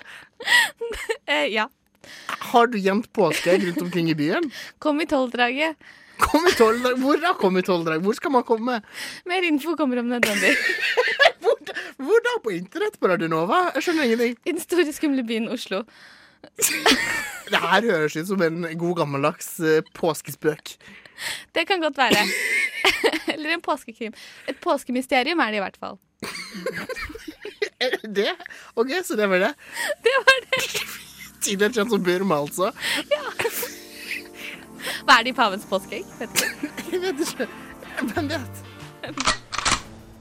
Eh, 1.29 1.45
ja. 1.53 1.67
Har 2.49 2.69
du 2.71 2.77
gjemt 2.81 3.11
påskeegg 3.13 3.67
rundt 3.67 3.81
omkring 3.83 4.07
i 4.09 4.15
byen? 4.17 4.47
Kom 4.81 5.01
i 5.03 5.05
tolvdraget. 5.05 5.75
Kom 6.23 6.47
i 6.47 6.53
tolvdrag. 6.57 6.95
Hvor 7.03 7.19
da? 7.21 7.33
Kom 7.37 7.59
i 7.59 7.63
tolvdrag? 7.65 8.01
Hvor 8.01 8.15
skal 8.17 8.33
man 8.33 8.45
komme? 8.47 8.79
Mer 9.29 9.45
info 9.45 9.75
kommer 9.77 9.99
om 10.01 10.09
nødvendig. 10.09 10.55
Hvor, 11.43 11.59
hvor 12.01 12.23
da? 12.25 12.33
På 12.43 12.51
internett 12.55 12.97
på 12.99 13.07
Radionova? 13.11 13.59
Jeg 13.75 13.85
skjønner 13.85 14.07
ingenting. 14.07 14.33
I 14.45 14.55
den 14.55 14.63
store, 14.63 14.87
skumle 14.95 15.23
byen 15.27 15.47
Oslo. 15.53 15.83
Det 17.49 17.57
her 17.57 17.85
høres 17.89 18.15
ut 18.15 18.27
som 18.29 18.41
en 18.45 18.67
god 18.77 18.99
gammeldags 19.01 19.55
eh, 19.65 19.81
påskespøk. 19.97 20.75
Det 21.55 21.65
kan 21.67 21.81
godt 21.81 21.97
være. 21.97 22.21
Eller 23.33 23.55
en 23.55 23.63
påskekrim. 23.65 24.13
Et 24.47 24.59
påskemysterium 24.61 25.41
er 25.41 25.51
det 25.51 25.59
i 25.59 25.63
hvert 25.63 25.79
fall. 25.81 25.97
Det 27.79 28.13
det? 28.15 28.35
OK, 28.75 28.91
så 29.05 29.15
det 29.15 29.29
var 29.31 29.39
det. 29.39 29.53
Det 30.05 30.15
var 30.27 30.39
det. 30.45 30.63
Tidligere 31.41 31.73
kjent 31.73 31.93
som 31.95 32.03
Burma, 32.03 32.41
altså. 32.43 32.71
Ja. 33.09 33.23
Hva 35.07 35.19
er 35.19 35.27
det 35.27 35.33
i 35.33 35.37
pavens 35.37 35.67
påskeegg? 35.69 36.07
Vet 36.19 36.41
ikke. 36.43 36.71
Jeg 36.91 37.03
vet 37.07 37.27
ikke. 37.27 37.51
Hvem 38.13 38.33
vet? 38.35 39.38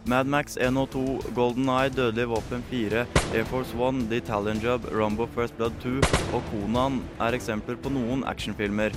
Madmax 0.09 0.57
102, 0.57 1.21
Golden 1.35 1.69
Eye, 1.69 1.91
Dødelig 1.91 2.29
våpen 2.29 2.63
4, 2.71 3.07
Air 3.35 3.45
Force 3.45 3.77
One, 3.77 4.07
The 4.09 4.17
Italian 4.17 4.59
Job, 4.59 4.87
Rumbo 4.93 5.27
First 5.35 5.57
Blood 5.57 5.73
2 5.83 5.99
og 6.33 6.47
Konan 6.49 7.03
er 7.21 7.37
eksempler 7.37 7.77
på 7.77 7.93
noen 7.93 8.25
actionfilmer. 8.25 8.97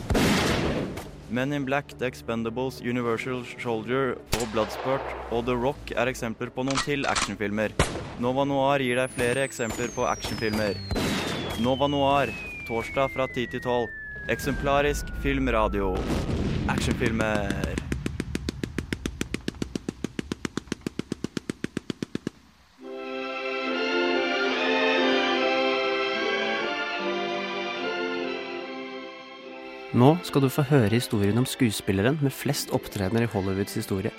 Men 1.29 1.51
in 1.51 1.65
Black, 1.67 1.91
The 1.99 2.07
Expendables, 2.07 2.79
Universal 2.79 3.43
Soldier 3.59 4.15
og 4.39 4.47
Bloodsport 4.53 5.03
og 5.35 5.43
The 5.51 5.57
Rock 5.59 5.91
er 5.97 6.07
eksempler 6.07 6.47
på 6.47 6.63
noen 6.63 6.79
til 6.85 7.03
actionfilmer. 7.03 7.75
Nova 8.23 8.47
Noir 8.47 8.79
gir 8.79 9.03
deg 9.03 9.11
flere 9.19 9.43
eksempler 9.51 9.91
på 9.91 10.07
actionfilmer. 10.07 10.79
Nova 11.59 11.91
Noir, 11.91 12.31
torsdag 12.71 13.11
fra 13.11 13.27
10 13.27 13.51
til 13.51 13.67
12. 13.67 13.91
Eksemplarisk 14.31 15.11
filmradio. 15.19 15.91
Actionfilmer. 16.71 17.80
Nå 29.91 30.13
skal 30.24 30.45
du 30.45 30.48
få 30.48 30.63
høre 30.69 30.93
historien 30.95 31.36
om 31.41 31.43
skuespilleren 31.43 32.15
med 32.24 32.31
flest 32.31 32.69
opptredener 32.71 33.25
i 33.25 33.27
Hollywoods 33.33 33.74
historie. 33.75 34.12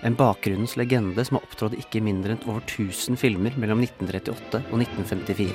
En 0.00 0.16
bakgrunnens 0.16 0.72
legende 0.80 1.20
som 1.26 1.36
har 1.36 1.44
opptrådt 1.44 1.76
ikke 1.76 2.00
mindre 2.00 2.32
enn 2.32 2.46
over 2.48 2.62
1000 2.64 3.20
filmer 3.20 3.52
mellom 3.60 3.82
1938 3.84 4.62
og 4.72 4.80
1954. 4.80 5.52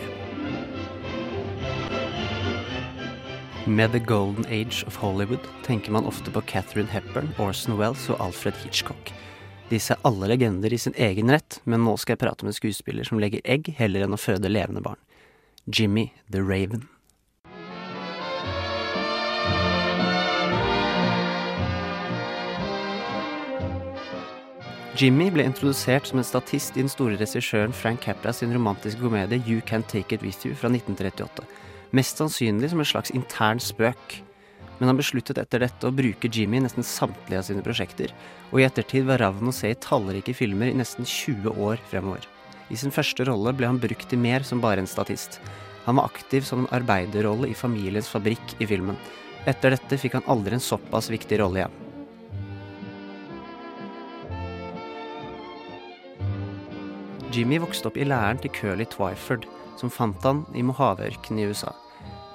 Med 3.66 3.98
The 3.98 4.04
Golden 4.06 4.46
Age 4.46 4.86
of 4.86 5.02
Hollywood 5.02 5.50
tenker 5.66 5.90
man 5.98 6.06
ofte 6.06 6.30
på 6.30 6.46
Catherine 6.46 6.94
Hepburn, 6.94 7.34
Orson 7.42 7.80
Wells 7.82 8.06
og 8.14 8.22
Alfred 8.22 8.54
Hitchcock. 8.62 9.10
Disse 9.74 9.98
er 9.98 10.06
alle 10.06 10.30
legender 10.36 10.70
i 10.70 10.78
sin 10.78 10.94
egen 11.02 11.34
rett, 11.34 11.64
men 11.66 11.82
nå 11.82 11.98
skal 11.98 12.14
jeg 12.14 12.28
prate 12.28 12.46
med 12.46 12.54
en 12.54 12.62
skuespiller 12.62 13.10
som 13.10 13.18
legger 13.18 13.42
egg 13.42 13.74
heller 13.82 14.06
enn 14.06 14.14
å 14.14 14.22
føde 14.22 14.54
levende 14.54 14.86
barn. 14.86 15.02
Jimmy 15.66 16.12
the 16.30 16.46
Raven. 16.46 16.93
Jimmy 24.94 25.32
ble 25.34 25.42
introdusert 25.42 26.06
som 26.06 26.20
en 26.22 26.26
statist 26.28 26.76
i 26.78 26.84
den 26.84 26.92
store 26.92 27.16
regissøren 27.18 27.72
Frank 27.74 28.04
Capra 28.06 28.30
sin 28.30 28.52
romantiske 28.54 29.02
komedie 29.02 29.42
You 29.42 29.64
Can't 29.66 29.88
Take 29.90 30.14
It 30.14 30.22
With 30.22 30.46
You 30.46 30.54
fra 30.54 30.70
1938. 30.70 31.48
Mest 31.98 32.22
sannsynlig 32.22 32.70
som 32.70 32.84
en 32.84 32.86
slags 32.86 33.14
intern 33.18 33.58
spøk. 33.58 34.20
Men 34.78 34.92
han 34.92 35.00
besluttet 35.00 35.42
etter 35.42 35.66
dette 35.66 35.90
å 35.90 35.96
bruke 35.98 36.30
Jimmy 36.30 36.60
i 36.60 36.66
nesten 36.68 36.86
samtlige 36.86 37.42
av 37.42 37.48
sine 37.48 37.66
prosjekter, 37.66 38.14
og 38.52 38.62
i 38.62 38.68
ettertid 38.68 39.08
var 39.10 39.24
ravn 39.24 39.50
å 39.50 39.56
se 39.56 39.74
i 39.74 39.80
tallrike 39.82 40.36
filmer 40.38 40.70
i 40.70 40.78
nesten 40.78 41.10
20 41.10 41.58
år 41.58 41.82
fremover. 41.90 42.30
I 42.70 42.78
sin 42.78 42.94
første 42.94 43.26
rolle 43.26 43.56
ble 43.58 43.72
han 43.72 43.82
brukt 43.82 44.06
til 44.12 44.22
mer 44.22 44.46
som 44.46 44.62
bare 44.62 44.86
en 44.86 44.90
statist. 44.90 45.40
Han 45.88 45.98
var 45.98 46.12
aktiv 46.14 46.46
som 46.46 46.62
en 46.62 46.74
arbeiderrolle 46.76 47.50
i 47.50 47.58
familiens 47.58 48.14
fabrikk 48.14 48.60
i 48.62 48.70
filmen. 48.70 49.02
Etter 49.50 49.74
dette 49.74 49.98
fikk 49.98 50.20
han 50.20 50.30
aldri 50.30 50.60
en 50.60 50.70
såpass 50.70 51.10
viktig 51.10 51.42
rolle 51.42 51.64
igjen. 51.64 51.80
Jimmy 57.34 57.58
vokste 57.58 57.90
opp 57.90 57.96
i 57.98 58.06
læren 58.06 58.38
til 58.38 58.52
Curly 58.54 58.86
Twyford, 58.94 59.48
som 59.80 59.90
fant 59.90 60.22
han 60.28 60.44
i 60.54 60.62
Mojaveørkenen 60.62 61.40
i 61.42 61.48
USA. 61.50 61.72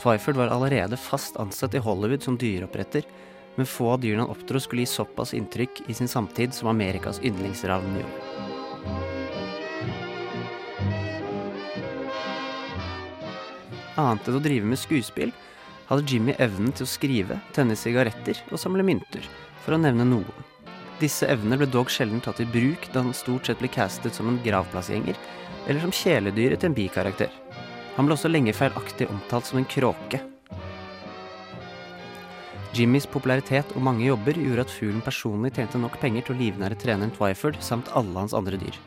Twyford 0.02 0.40
var 0.40 0.50
allerede 0.50 0.98
fast 0.98 1.38
ansatt 1.38 1.76
i 1.78 1.82
Hollywood 1.82 2.24
som 2.26 2.38
dyreoppretter, 2.40 3.06
men 3.54 3.66
få 3.66 3.92
av 3.92 4.02
dyrene 4.02 4.24
han 4.24 4.32
oppdro 4.34 4.58
skulle 4.62 4.82
gi 4.82 4.90
såpass 4.90 5.36
inntrykk 5.38 5.84
i 5.86 5.94
sin 5.94 6.10
samtid 6.10 6.54
som 6.54 6.70
Amerikas 6.72 7.22
yndlingsravn 7.22 8.00
gjorde. 8.00 8.26
Annet 13.98 14.26
enn 14.30 14.38
å 14.38 14.42
drive 14.42 14.66
med 14.66 14.82
skuespill, 14.82 15.30
hadde 15.88 16.10
Jimmy 16.10 16.34
evnen 16.42 16.74
til 16.74 16.86
å 16.86 16.90
skrive, 16.90 17.38
tenne 17.54 17.78
sigaretter 17.78 18.42
og 18.50 18.58
samle 18.58 18.82
mynter, 18.86 19.22
for 19.62 19.78
å 19.78 19.82
nevne 19.82 20.06
noen. 20.10 20.46
Disse 20.98 21.28
evnene 21.30 21.60
ble 21.60 21.68
dog 21.70 21.90
sjelden 21.94 22.18
tatt 22.24 22.40
i 22.42 22.48
bruk 22.48 22.88
da 22.90 23.04
han 23.04 23.14
stort 23.14 23.46
sett 23.46 23.60
ble 23.62 23.70
castet 23.70 24.16
som 24.16 24.30
en 24.30 24.40
gravplassgjenger, 24.42 25.14
eller 25.68 25.84
som 25.84 25.94
kjæledyret 25.94 26.58
til 26.58 26.72
en 26.72 26.74
bikarakter. 26.74 27.30
Han 27.94 28.08
ble 28.08 28.16
også 28.16 28.30
lenge 28.30 28.54
feilaktig 28.56 29.06
omtalt 29.10 29.46
som 29.46 29.60
en 29.60 29.68
kråke. 29.68 30.20
Jimmys 32.74 33.06
popularitet 33.10 33.70
og 33.74 33.82
mange 33.82 34.04
jobber 34.06 34.36
gjorde 34.38 34.66
at 34.66 34.74
fuglen 34.74 35.02
personlig 35.02 35.54
tjente 35.56 35.80
nok 35.80 35.96
penger 36.02 36.26
til 36.26 36.36
å 36.36 36.40
livnære 36.42 36.78
treneren 36.82 37.14
Twyford 37.14 37.58
samt 37.64 37.90
alle 37.98 38.18
hans 38.18 38.34
andre 38.36 38.58
dyr. 38.60 38.78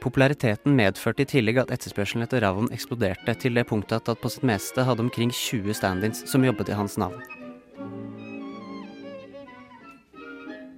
Populariteten 0.00 0.72
medførte 0.76 1.26
i 1.26 1.28
tillegg 1.28 1.60
at 1.60 1.74
etterspørselen 1.76 2.24
etter 2.24 2.40
ravn 2.40 2.72
eksploderte 2.72 3.36
til 3.42 3.60
det 3.60 3.66
punktet 3.68 4.08
at 4.08 4.22
på 4.22 4.32
sitt 4.32 4.48
meste 4.48 4.86
hadde 4.88 5.04
omkring 5.04 5.28
20 5.28 5.76
stand-ins 5.76 6.24
som 6.30 6.44
jobbet 6.44 6.72
i 6.72 6.80
hans 6.80 6.96
navn. 7.00 7.20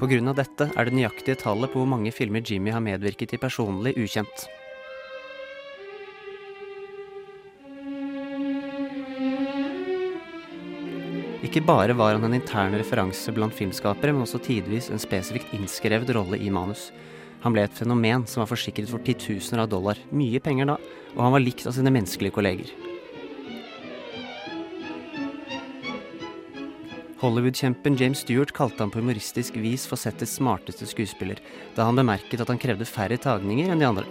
Av 0.02 0.35
dette 0.35 0.66
er 0.66 0.88
det 0.88 0.97
nøyaktige 0.97 1.38
tallet 1.38 1.71
på 1.71 1.78
hvor 1.78 1.87
mange 1.87 2.11
filmer 2.11 2.42
Jimmy 2.42 2.73
har 2.75 2.82
medvirket 2.82 3.37
i 3.37 3.38
personlig, 3.38 3.92
ukjent. 4.00 4.47
Ikke 11.47 11.62
bare 11.68 11.94
var 11.94 12.16
han 12.16 12.25
en 12.26 12.38
intern 12.38 12.75
referanse 12.80 13.30
blant 13.37 13.54
filmskapere, 13.54 14.14
men 14.14 14.25
også 14.25 14.40
tidvis 14.42 14.88
en 14.90 15.02
spesifikt 15.02 15.52
innskrevet 15.59 16.11
rolle 16.16 16.38
i 16.40 16.50
manus. 16.50 16.88
Han 17.42 17.54
ble 17.54 17.66
et 17.68 17.76
fenomen 17.76 18.26
som 18.30 18.40
var 18.42 18.50
forsikret 18.50 18.90
for 18.90 19.04
titusener 19.06 19.66
av 19.66 19.71
dollar, 19.71 20.00
mye 20.11 20.42
penger 20.42 20.73
da, 20.73 20.80
og 21.12 21.21
han 21.26 21.37
var 21.37 21.47
likt 21.47 21.68
av 21.68 21.76
sine 21.78 21.94
menneskelige 21.94 22.38
kolleger. 22.38 22.91
Hollywood-kjempen 27.23 27.97
James 27.97 28.19
Stewart 28.19 28.52
kalte 28.52 28.83
han 28.83 28.91
på 28.91 28.99
humoristisk 28.99 29.57
vis 29.57 29.85
for 29.87 30.00
settets 30.00 30.33
smarteste 30.41 30.88
skuespiller, 30.91 31.38
da 31.76 31.85
han 31.87 31.95
bemerket 31.95 32.43
at 32.43 32.50
han 32.50 32.59
krevde 32.59 32.88
færre 32.88 33.14
tagninger 33.14 33.71
enn 33.71 33.79
de 33.79 33.87
andre. 33.87 34.07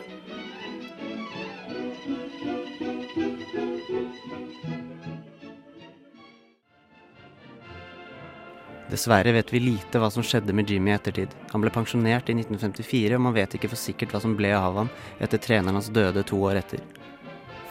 Dessverre 8.91 9.35
vet 9.35 9.51
vi 9.51 9.59
lite 9.59 9.99
hva 9.99 10.07
som 10.11 10.23
skjedde 10.23 10.55
med 10.55 10.71
Jimmy 10.71 10.93
i 10.93 10.95
ettertid. 10.95 11.35
Han 11.51 11.63
ble 11.63 11.75
pensjonert 11.75 12.31
i 12.31 12.37
1954, 12.39 13.19
og 13.19 13.25
man 13.27 13.35
vet 13.35 13.59
ikke 13.59 13.73
for 13.75 13.79
sikkert 13.79 14.15
hva 14.15 14.23
som 14.23 14.39
ble 14.39 14.55
av 14.55 14.79
ham 14.85 14.95
etter 15.19 15.39
treneren 15.39 15.81
hans 15.81 15.91
døde 15.91 16.23
to 16.31 16.39
år 16.47 16.63
etter. 16.63 16.79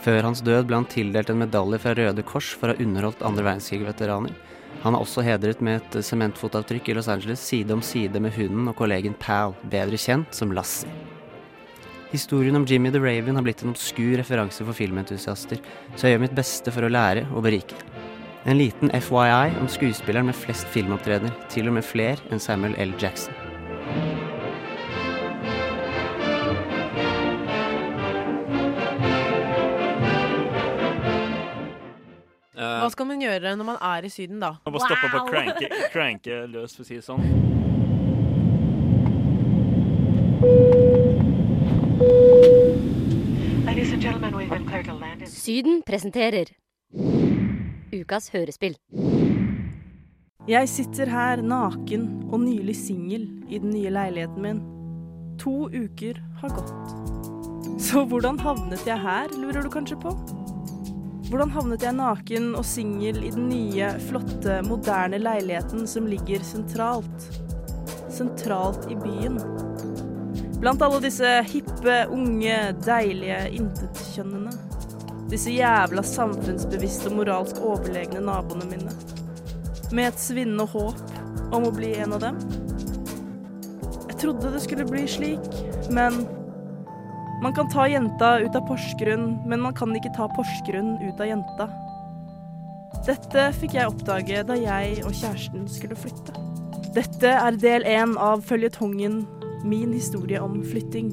Før 0.05 0.23
hans 0.29 0.45
død 0.45 0.69
ble 0.69 0.83
han 0.83 0.89
tildelt 0.89 1.33
en 1.33 1.41
medalje 1.47 1.81
fra 1.81 1.97
Røde 1.97 2.29
Kors 2.29 2.53
for 2.53 2.69
å 2.69 2.77
ha 2.77 2.85
underholdt 2.85 3.25
andre 3.25 3.49
verdenskrig-veteraner. 3.49 4.37
Han 4.83 4.97
er 4.97 5.03
også 5.05 5.25
hedret 5.27 5.61
med 5.61 5.81
et 5.81 6.05
sementfotavtrykk 6.07 6.89
i 6.89 6.97
Los 6.97 7.11
Angeles 7.13 7.43
side 7.45 7.75
om 7.75 7.83
side 7.85 8.21
med 8.23 8.33
hunden 8.37 8.71
og 8.71 8.79
kollegen 8.79 9.17
Pal, 9.21 9.53
bedre 9.73 10.01
kjent 10.01 10.37
som 10.37 10.55
Lassie. 10.57 10.89
Historien 12.11 12.57
om 12.57 12.65
Jimmy 12.67 12.91
the 12.91 12.99
Raven 12.99 13.37
har 13.39 13.45
blitt 13.47 13.63
en 13.63 13.71
obskur 13.71 14.17
referanse 14.19 14.65
for 14.67 14.75
filmentusiaster, 14.75 15.61
så 15.95 16.09
jeg 16.09 16.17
gjør 16.17 16.25
mitt 16.25 16.39
beste 16.39 16.75
for 16.75 16.87
å 16.87 16.91
lære 16.91 17.29
og 17.31 17.45
berike. 17.47 17.79
En 18.49 18.59
liten 18.59 18.91
FYI 18.91 19.53
om 19.61 19.69
skuespilleren 19.71 20.31
med 20.31 20.39
flest 20.39 20.67
filmopptredener, 20.75 21.37
til 21.53 21.71
og 21.71 21.77
med 21.77 21.87
flere 21.87 22.19
enn 22.33 22.43
Samuel 22.43 22.75
L. 22.81 22.97
Jackson. 22.99 23.37
Hva 32.91 32.97
skal 32.97 33.07
man 33.07 33.21
gjøre 33.23 33.51
når 33.55 33.67
man 33.69 33.77
er 33.87 34.03
i 34.03 34.09
Syden, 34.11 34.41
da? 34.43 34.49
Man 34.67 34.75
må 34.75 34.81
stoppe 34.83 35.07
på 35.13 35.19
å 35.21 35.27
cranke, 35.29 35.69
cranke 35.93 36.39
løs, 36.51 36.73
for 36.75 36.83
å 36.83 36.87
si 36.89 36.97
det 36.99 37.05
sånn. 37.07 37.23
Syden 45.31 45.79
presenterer 45.87 46.51
Ukas 47.95 48.27
hørespill. 48.35 48.75
Jeg 50.51 50.75
sitter 50.75 51.15
her 51.15 51.47
naken 51.47 52.11
og 52.33 52.43
nylig 52.43 52.75
singel 52.81 53.31
i 53.47 53.63
den 53.63 53.71
nye 53.71 53.95
leiligheten 54.01 54.43
min. 54.43 54.67
To 55.47 55.71
uker 55.71 56.19
har 56.43 56.59
gått. 56.59 56.75
Så 57.79 58.03
hvordan 58.03 58.43
havnet 58.43 58.83
jeg 58.83 58.99
her, 58.99 59.31
lurer 59.39 59.63
du 59.63 59.71
kanskje 59.71 60.03
på? 60.03 60.19
Hvordan 61.31 61.53
havnet 61.55 61.85
jeg 61.87 61.95
naken 61.95 62.47
og 62.59 62.65
singel 62.67 63.21
i 63.23 63.29
den 63.31 63.45
nye, 63.53 63.87
flotte, 64.09 64.57
moderne 64.67 65.21
leiligheten 65.23 65.85
som 65.87 66.09
ligger 66.11 66.43
sentralt? 66.43 67.27
Sentralt 68.11 68.89
i 68.91 68.97
byen. 68.99 69.37
Blant 70.59 70.83
alle 70.83 70.99
disse 71.05 71.31
hippe, 71.53 72.01
unge, 72.11 72.57
deilige 72.83 73.39
intetkjønnene. 73.61 74.57
Disse 75.31 75.55
jævla 75.55 76.03
samfunnsbevisste 76.03 77.13
og 77.13 77.21
moralsk 77.21 77.63
overlegne 77.63 78.25
naboene 78.27 78.67
mine. 78.73 78.99
Med 79.95 80.11
et 80.11 80.19
svinnende 80.19 80.67
håp 80.75 81.55
om 81.55 81.71
å 81.71 81.73
bli 81.79 81.93
en 82.03 82.19
av 82.19 82.27
dem. 82.27 82.43
Jeg 84.11 84.19
trodde 84.25 84.51
det 84.51 84.67
skulle 84.67 84.91
bli 84.91 85.07
slik, 85.07 85.47
men 85.95 86.25
man 87.41 87.55
kan 87.55 87.69
ta 87.69 87.89
jenta 87.89 88.39
ut 88.39 88.57
av 88.57 88.67
Porsgrunn, 88.69 89.39
men 89.47 89.61
man 89.61 89.75
kan 89.75 89.97
ikke 89.97 90.13
ta 90.17 90.29
Porsgrunn 90.37 90.99
ut 91.01 91.21
av 91.21 91.27
jenta. 91.27 91.69
Dette 93.07 93.47
fikk 93.57 93.79
jeg 93.79 93.89
oppdage 93.89 94.43
da 94.45 94.57
jeg 94.59 95.01
og 95.07 95.15
kjæresten 95.17 95.65
skulle 95.71 95.97
flytte. 95.97 96.35
Dette 96.93 97.33
er 97.33 97.57
del 97.57 97.87
én 97.87 98.17
av 98.19 98.43
føljetongen 98.45 99.23
Min 99.65 99.93
historie 99.93 100.41
om 100.41 100.63
flytting. 100.65 101.11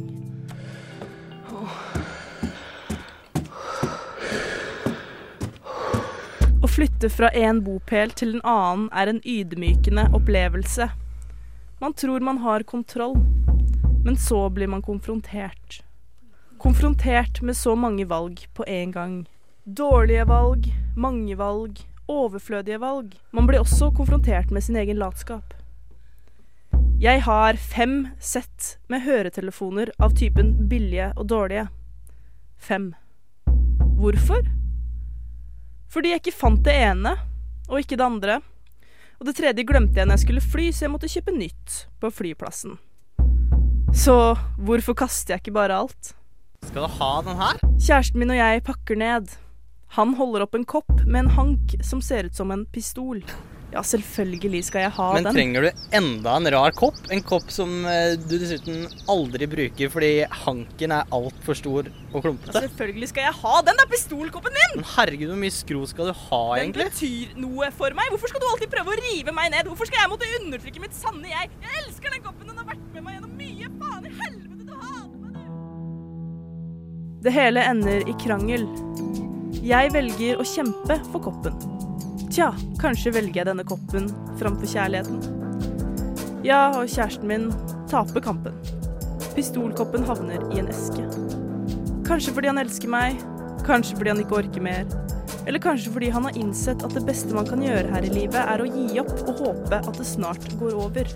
Å 6.64 6.70
flytte 6.72 7.10
fra 7.12 7.32
en 7.36 7.60
bopel 7.64 8.14
til 8.16 8.38
en 8.38 8.46
annen 8.48 8.88
er 8.96 9.12
en 9.12 9.20
ydmykende 9.24 10.08
opplevelse. 10.16 10.90
Man 11.84 11.94
tror 11.94 12.24
man 12.24 12.40
har 12.44 12.64
kontroll, 12.64 13.20
men 14.04 14.16
så 14.18 14.48
blir 14.50 14.72
man 14.72 14.82
konfrontert. 14.82 15.84
Konfrontert 16.58 17.42
med 17.42 17.58
så 17.58 17.76
mange 17.76 18.06
valg 18.06 18.48
på 18.54 18.64
en 18.68 18.92
gang. 18.92 19.30
Dårlige 19.64 20.24
valg, 20.26 20.66
mange 20.96 21.36
valg, 21.38 21.78
overflødige 22.10 22.80
valg. 22.82 23.14
Man 23.32 23.46
blir 23.46 23.62
også 23.62 23.92
konfrontert 23.94 24.50
med 24.52 24.64
sin 24.66 24.76
egen 24.76 24.98
latskap. 24.98 25.54
Jeg 27.00 27.22
har 27.28 27.60
fem 27.62 28.08
sett 28.20 28.80
med 28.90 29.06
høretelefoner 29.06 29.92
av 30.02 30.18
typen 30.18 30.56
billige 30.68 31.12
og 31.14 31.30
dårlige. 31.30 31.68
Fem. 32.58 32.90
Hvorfor? 34.02 34.42
Fordi 35.94 36.16
jeg 36.16 36.24
ikke 36.24 36.40
fant 36.40 36.66
det 36.66 36.74
ene, 36.74 37.14
og 37.70 37.84
ikke 37.84 38.02
det 38.02 38.10
andre. 38.10 38.42
Og 39.20 39.30
det 39.30 39.38
tredje 39.38 39.66
glemte 39.68 40.02
jeg 40.02 40.10
når 40.10 40.18
jeg 40.18 40.26
skulle 40.26 40.50
fly, 40.50 40.72
så 40.74 40.88
jeg 40.88 40.96
måtte 40.96 41.14
kjøpe 41.14 41.38
nytt 41.38 41.84
på 42.02 42.10
flyplassen. 42.10 42.80
Så 43.94 44.34
hvorfor 44.58 44.98
kaster 44.98 45.36
jeg 45.36 45.46
ikke 45.46 45.60
bare 45.62 45.78
alt? 45.86 46.18
Skal 46.68 46.86
du 46.88 46.94
ha 47.00 47.12
den 47.26 47.40
her? 47.42 47.60
Kjæresten 47.78 48.22
min 48.22 48.34
og 48.34 48.40
jeg 48.40 48.64
pakker 48.68 49.00
ned. 49.00 49.36
Han 49.96 50.16
holder 50.20 50.44
opp 50.44 50.56
en 50.58 50.66
kopp 50.68 50.90
med 51.06 51.26
en 51.26 51.30
hank 51.38 51.78
som 51.86 52.02
ser 52.04 52.28
ut 52.28 52.36
som 52.36 52.52
en 52.52 52.66
pistol. 52.76 53.22
Ja, 53.68 53.82
selvfølgelig 53.84 54.62
skal 54.64 54.86
jeg 54.86 54.92
ha 54.96 55.06
Men 55.18 55.26
den. 55.28 55.36
trenger 55.36 55.66
du 55.66 55.82
enda 55.98 56.38
en 56.40 56.48
rar 56.54 56.72
kopp? 56.76 56.96
En 57.12 57.20
kopp 57.28 57.50
som 57.52 57.84
eh, 57.86 58.14
du 58.16 58.38
dessuten 58.40 58.86
aldri 59.12 59.44
bruker 59.52 59.92
fordi 59.92 60.12
hanken 60.46 60.94
er 60.96 61.10
altfor 61.12 61.58
stor 61.60 61.90
og 62.16 62.30
Ja, 62.30 62.62
selvfølgelig 62.64 63.10
skal 63.12 63.28
jeg 63.28 63.36
ha 63.42 63.56
den! 63.68 63.76
Det 63.76 63.84
er 63.84 63.92
pistolkoppen 63.92 64.56
min! 64.56 64.78
Men 64.80 64.88
herregud, 64.94 65.28
hvor 65.34 65.42
mye 65.44 65.52
skro 65.56 65.84
skal 65.92 66.08
du 66.12 66.16
ha, 66.16 66.42
Den 66.56 66.64
egentlig? 66.64 66.88
betyr 66.94 67.36
noe 67.44 67.68
for 67.76 67.92
meg. 68.00 68.08
Hvorfor 68.16 68.32
skal 68.32 68.44
du 68.44 68.48
alltid 68.54 68.72
prøve 68.72 68.96
å 68.96 69.00
rive 69.04 69.36
meg 69.36 69.52
ned? 69.52 69.68
Hvorfor 69.68 69.92
skal 69.92 70.00
jeg 70.06 70.14
måtte 70.16 70.32
undertrykke 70.40 70.84
mitt 70.88 70.96
sanne 70.96 71.28
jeg? 71.28 71.52
Jeg 71.68 71.84
elsker 71.84 72.16
den 72.16 72.24
koppen! 72.24 72.48
Den 72.48 72.64
har 72.64 72.72
vært 72.72 72.88
med 72.96 73.04
meg 73.04 73.20
gjennom 73.20 73.36
mye. 73.36 73.74
Faen 73.84 74.08
i 74.08 74.16
helvete, 74.16 74.47
Det 77.24 77.32
hele 77.34 77.64
ender 77.66 78.04
i 78.10 78.14
krangel. 78.22 78.68
Jeg 79.66 79.90
velger 79.90 80.38
å 80.38 80.44
kjempe 80.46 81.00
for 81.10 81.24
koppen. 81.26 81.56
Tja, 82.30 82.52
kanskje 82.78 83.16
velger 83.16 83.42
jeg 83.42 83.48
denne 83.50 83.66
koppen 83.66 84.06
framfor 84.38 84.70
kjærligheten. 84.70 85.24
Ja, 86.46 86.68
og 86.78 86.86
kjæresten 86.86 87.26
min, 87.26 87.48
taper 87.90 88.22
kampen. 88.22 88.54
Pistolkoppen 89.34 90.06
havner 90.06 90.46
i 90.54 90.62
en 90.62 90.70
eske. 90.70 91.08
Kanskje 92.06 92.36
fordi 92.36 92.52
han 92.52 92.62
elsker 92.62 92.94
meg, 92.94 93.18
kanskje 93.66 93.98
fordi 93.98 94.14
han 94.14 94.22
ikke 94.22 94.38
orker 94.44 94.68
mer. 94.68 94.86
Eller 95.50 95.64
kanskje 95.64 95.96
fordi 95.96 96.12
han 96.14 96.30
har 96.30 96.38
innsett 96.38 96.86
at 96.86 96.94
det 96.94 97.06
beste 97.08 97.34
man 97.34 97.50
kan 97.50 97.66
gjøre 97.66 97.96
her 97.96 98.06
i 98.06 98.14
livet, 98.14 98.44
er 98.44 98.62
å 98.62 98.70
gi 98.70 99.02
opp 99.02 99.26
og 99.26 99.42
håpe 99.42 99.82
at 99.82 99.98
det 99.98 100.06
snart 100.06 100.46
går 100.62 100.78
over. 100.86 101.10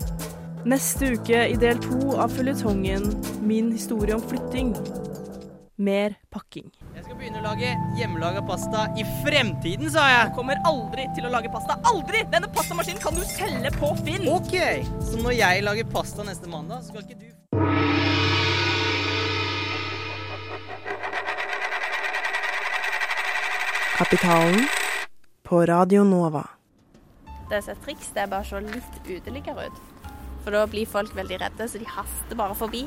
Neste 0.66 1.14
uke 1.14 1.46
i 1.46 1.62
del 1.62 1.78
to 1.82 2.18
av 2.22 2.34
føljetongen 2.34 3.06
Min 3.46 3.72
historie 3.74 4.18
om 4.18 4.26
flytting. 4.26 4.74
Mer 5.82 6.14
pakking. 6.30 6.68
Jeg 6.94 7.06
skal 7.08 7.16
begynne 7.18 7.40
å 7.40 7.46
lage 7.48 7.72
hjemmelaga 7.98 8.44
pasta 8.46 8.84
i 9.00 9.06
fremtiden, 9.24 9.90
sa 9.90 10.04
jeg. 10.12 10.20
Jeg 10.20 10.34
kommer 10.38 10.60
aldri 10.70 11.08
til 11.18 11.26
å 11.26 11.32
lage 11.34 11.50
pasta. 11.50 11.80
Aldri! 11.90 12.22
Denne 12.30 12.52
pastamaskinen 12.54 13.02
kan 13.02 13.18
du 13.18 13.24
selge 13.26 13.72
på 13.80 13.90
Finn. 14.04 14.28
OK, 14.30 14.54
så 15.02 15.18
når 15.24 15.34
jeg 15.40 15.66
lager 15.66 15.90
pasta 15.90 16.28
neste 16.28 16.52
mandag, 16.52 16.86
så 16.86 16.94
skal 16.94 17.08
ikke 17.08 17.18
du 17.18 17.30
Kapitalen 23.98 24.68
på 25.46 25.66
Radio 25.66 26.06
Nova. 26.06 26.46
Det 27.50 27.64
som 27.66 27.74
er 27.74 27.82
triks, 27.88 28.14
det 28.14 28.28
er 28.28 28.30
bare 28.32 28.46
å 28.46 28.50
se 28.52 28.62
litt 28.70 29.02
uteligger 29.10 29.66
ut. 29.66 29.82
For 30.46 30.54
da 30.54 30.68
blir 30.70 30.90
folk 30.90 31.18
veldig 31.18 31.42
redde, 31.42 31.68
så 31.70 31.82
de 31.82 31.90
haster 31.90 32.38
bare 32.38 32.58
forbi. 32.58 32.86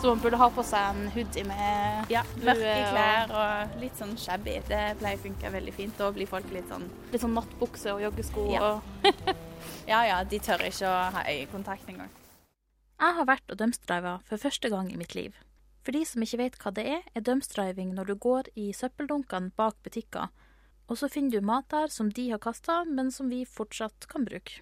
Så 0.00 0.08
man 0.08 0.20
burde 0.22 0.38
ha 0.40 0.46
på 0.48 0.62
seg 0.64 0.94
en 0.94 1.10
hoodie 1.12 1.42
med 1.44 2.06
Ja, 2.10 2.22
mørke 2.40 2.70
og- 2.72 2.92
klær 2.94 3.32
og 3.36 3.80
litt 3.82 3.96
sånn 3.98 4.14
shabby. 4.16 4.54
Det 4.68 4.96
pleier 4.98 5.18
å 5.18 5.22
funke 5.26 5.50
veldig 5.52 5.74
fint. 5.76 5.98
Da 5.98 6.10
blir 6.10 6.26
folk 6.26 6.48
litt 6.50 6.68
sånn 6.68 6.88
Litt 7.12 7.20
sånn 7.20 7.34
nattbukse 7.36 7.92
og 7.92 8.00
joggesko 8.00 8.46
Ja. 8.52 8.62
og 8.62 8.82
Ja 9.88 10.02
ja, 10.06 10.24
de 10.24 10.38
tør 10.38 10.58
ikke 10.64 10.88
å 10.88 11.10
ha 11.12 11.22
øyekontakt 11.28 11.86
engang. 11.88 12.08
Jeg 13.00 13.14
har 13.16 13.24
vært 13.26 13.50
og 13.50 13.58
dumpstriva 13.58 14.20
for 14.24 14.36
første 14.38 14.70
gang 14.70 14.90
i 14.92 14.96
mitt 14.96 15.14
liv. 15.14 15.34
For 15.82 15.92
de 15.92 16.04
som 16.04 16.22
ikke 16.22 16.38
vet 16.38 16.58
hva 16.58 16.72
det 16.72 16.86
er, 16.86 17.02
er 17.14 17.20
dumpstriving 17.20 17.94
når 17.94 18.06
du 18.06 18.14
går 18.14 18.48
i 18.56 18.72
søppeldunkene 18.72 19.52
bak 19.56 19.76
butikker, 19.82 20.28
og 20.88 20.96
så 20.96 21.08
finner 21.10 21.30
du 21.30 21.40
mat 21.40 21.68
der 21.68 21.88
som 21.88 22.10
de 22.10 22.30
har 22.30 22.38
kasta, 22.38 22.84
men 22.84 23.10
som 23.10 23.28
vi 23.30 23.44
fortsatt 23.44 24.06
kan 24.08 24.24
bruke. 24.24 24.60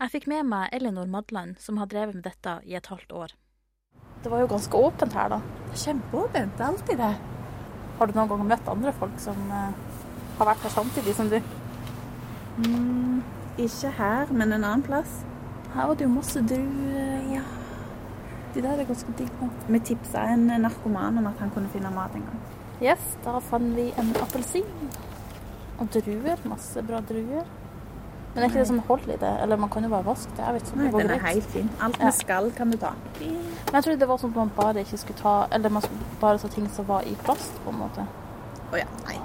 Jeg 0.00 0.10
fikk 0.10 0.26
med 0.26 0.46
meg 0.46 0.68
Elinor 0.72 1.06
Madland, 1.06 1.58
som 1.58 1.76
har 1.78 1.86
drevet 1.86 2.14
med 2.14 2.24
dette 2.24 2.60
i 2.66 2.74
et 2.74 2.86
halvt 2.86 3.12
år. 3.12 3.32
Det 4.22 4.32
var 4.32 4.42
jo 4.42 4.50
ganske 4.50 4.82
åpent 4.88 5.12
her, 5.14 5.36
da. 5.36 5.40
Kjempeåpent. 5.76 6.56
Det 6.56 6.64
er 6.64 6.72
alltid 6.72 6.98
det. 7.02 7.12
Har 7.98 8.06
du 8.06 8.16
noen 8.16 8.28
gang 8.32 8.46
møtt 8.48 8.68
andre 8.68 8.92
folk 8.96 9.20
som 9.22 9.38
eh, 9.52 9.76
har 10.38 10.50
vært 10.50 10.66
her 10.66 10.74
samtidig 10.74 11.14
som 11.16 11.30
du? 11.32 11.38
Mm, 12.56 13.22
ikke 13.60 13.92
her, 13.98 14.32
men 14.32 14.52
en 14.52 14.64
annen 14.64 14.84
plass. 14.84 15.22
Her 15.74 15.90
var 15.90 15.96
det 15.96 16.06
jo 16.06 16.12
masse 16.12 16.42
druer. 16.48 17.30
Ja. 17.32 17.44
De 18.54 18.62
der 18.64 18.80
er 18.80 18.88
ganske 18.88 19.12
digg 19.18 19.32
nå. 19.40 19.50
Vi 19.68 19.80
tipsa 19.90 20.22
en 20.32 20.46
narkoman 20.62 21.20
om 21.20 21.28
at 21.28 21.40
han 21.44 21.52
kunne 21.52 21.68
finne 21.72 21.92
mat 21.92 22.14
en 22.16 22.24
gang. 22.24 22.42
Yes, 22.80 23.16
da 23.24 23.38
fant 23.40 23.76
vi 23.76 23.90
en 24.00 24.14
appelsin. 24.20 24.68
Og 25.80 25.88
druer. 25.92 26.40
Masse 26.48 26.82
bra 26.84 27.02
druer. 27.04 27.44
Men 28.36 28.44
er 28.44 28.50
ikke 28.50 28.60
det 28.60 28.68
sånn 28.68 28.82
hold 28.84 29.06
i 29.08 29.14
det? 29.16 29.28
Eller 29.40 29.56
man 29.56 29.70
kan 29.72 29.86
jo 29.86 29.88
bare 29.88 30.04
vaske 30.04 30.34
det. 30.36 30.42
Jeg 30.44 30.54
vet 30.58 30.66
ikke 30.66 30.76
Nei, 30.76 30.84
det 30.84 30.92
går 30.92 31.06
den 31.06 31.12
er 31.14 31.22
helt 31.24 31.46
fin. 31.54 31.70
Alt 31.86 32.02
med 32.02 32.12
skall 32.18 32.50
kan 32.52 32.74
du 32.74 32.76
ta. 32.82 32.90
Men 33.16 33.78
jeg 33.78 33.86
trodde 33.86 34.00
det 34.02 34.08
var 34.10 34.20
sånn 34.20 34.34
at 34.34 34.40
man 34.42 34.52
bare 34.58 34.82
ikke 34.84 34.98
skulle 35.00 35.20
ta 35.22 35.32
Eller 35.56 35.72
man 35.72 35.84
skulle 35.86 36.18
bare 36.20 36.42
ta 36.42 36.50
ting 36.52 36.66
som 36.76 36.86
var 36.90 37.08
i 37.08 37.14
plast, 37.24 37.56
på 37.64 37.72
en 37.72 37.80
måte. 37.80 38.04
Å 38.68 38.82
ja. 38.82 38.84
Nei. 39.06 39.16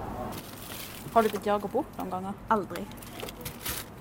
Har 1.12 1.28
du 1.28 1.34
blitt 1.34 1.52
jaga 1.52 1.68
bort 1.76 2.00
noen 2.00 2.14
ganger? 2.16 2.40
Aldri. 2.56 2.86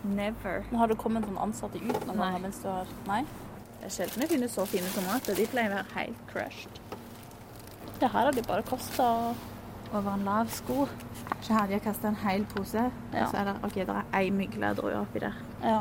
Never. 0.07 0.63
Men 0.71 0.79
har 0.85 0.95
det 0.95 1.01
kommet 1.03 1.27
noen 1.27 1.43
ansatte 1.49 1.83
ut 1.83 2.07
noen 2.07 2.23
ganger 2.23 2.47
mens 2.47 2.63
du 2.63 2.71
har 2.71 2.95
Nei? 3.11 3.25
Det 3.81 3.89
er 3.91 3.97
sjelden 3.97 4.23
jeg 4.23 4.37
finner 4.37 4.53
så 4.53 4.69
fine 4.69 4.95
tomater. 4.95 5.35
De 5.35 5.51
pleier 5.51 5.75
å 5.75 5.81
være 5.81 5.97
helt 5.97 6.23
crushed. 6.31 6.81
Det 7.99 8.15
her 8.15 8.31
har 8.31 8.37
de 8.37 8.47
bare 8.47 8.63
kasta 8.69 9.11
Over 9.93 10.13
en 10.15 10.25
lav 10.25 10.49
sko. 10.55 10.87
Så 11.43 11.53
hadde 11.57 11.73
jeg 11.73 11.83
kasta 11.83 12.09
en 12.09 12.17
hel 12.17 12.45
pose, 12.45 12.91
Ja. 13.13 13.25
og 13.25 13.31
så 13.33 13.37
er 13.41 13.45
det 13.45 13.55
ok, 13.65 13.75
det 13.75 13.89
er 13.89 14.05
ei 14.15 14.31
mygledrue 14.31 14.95
oppi 15.01 15.19
der. 15.19 15.33
Ja. 15.63 15.81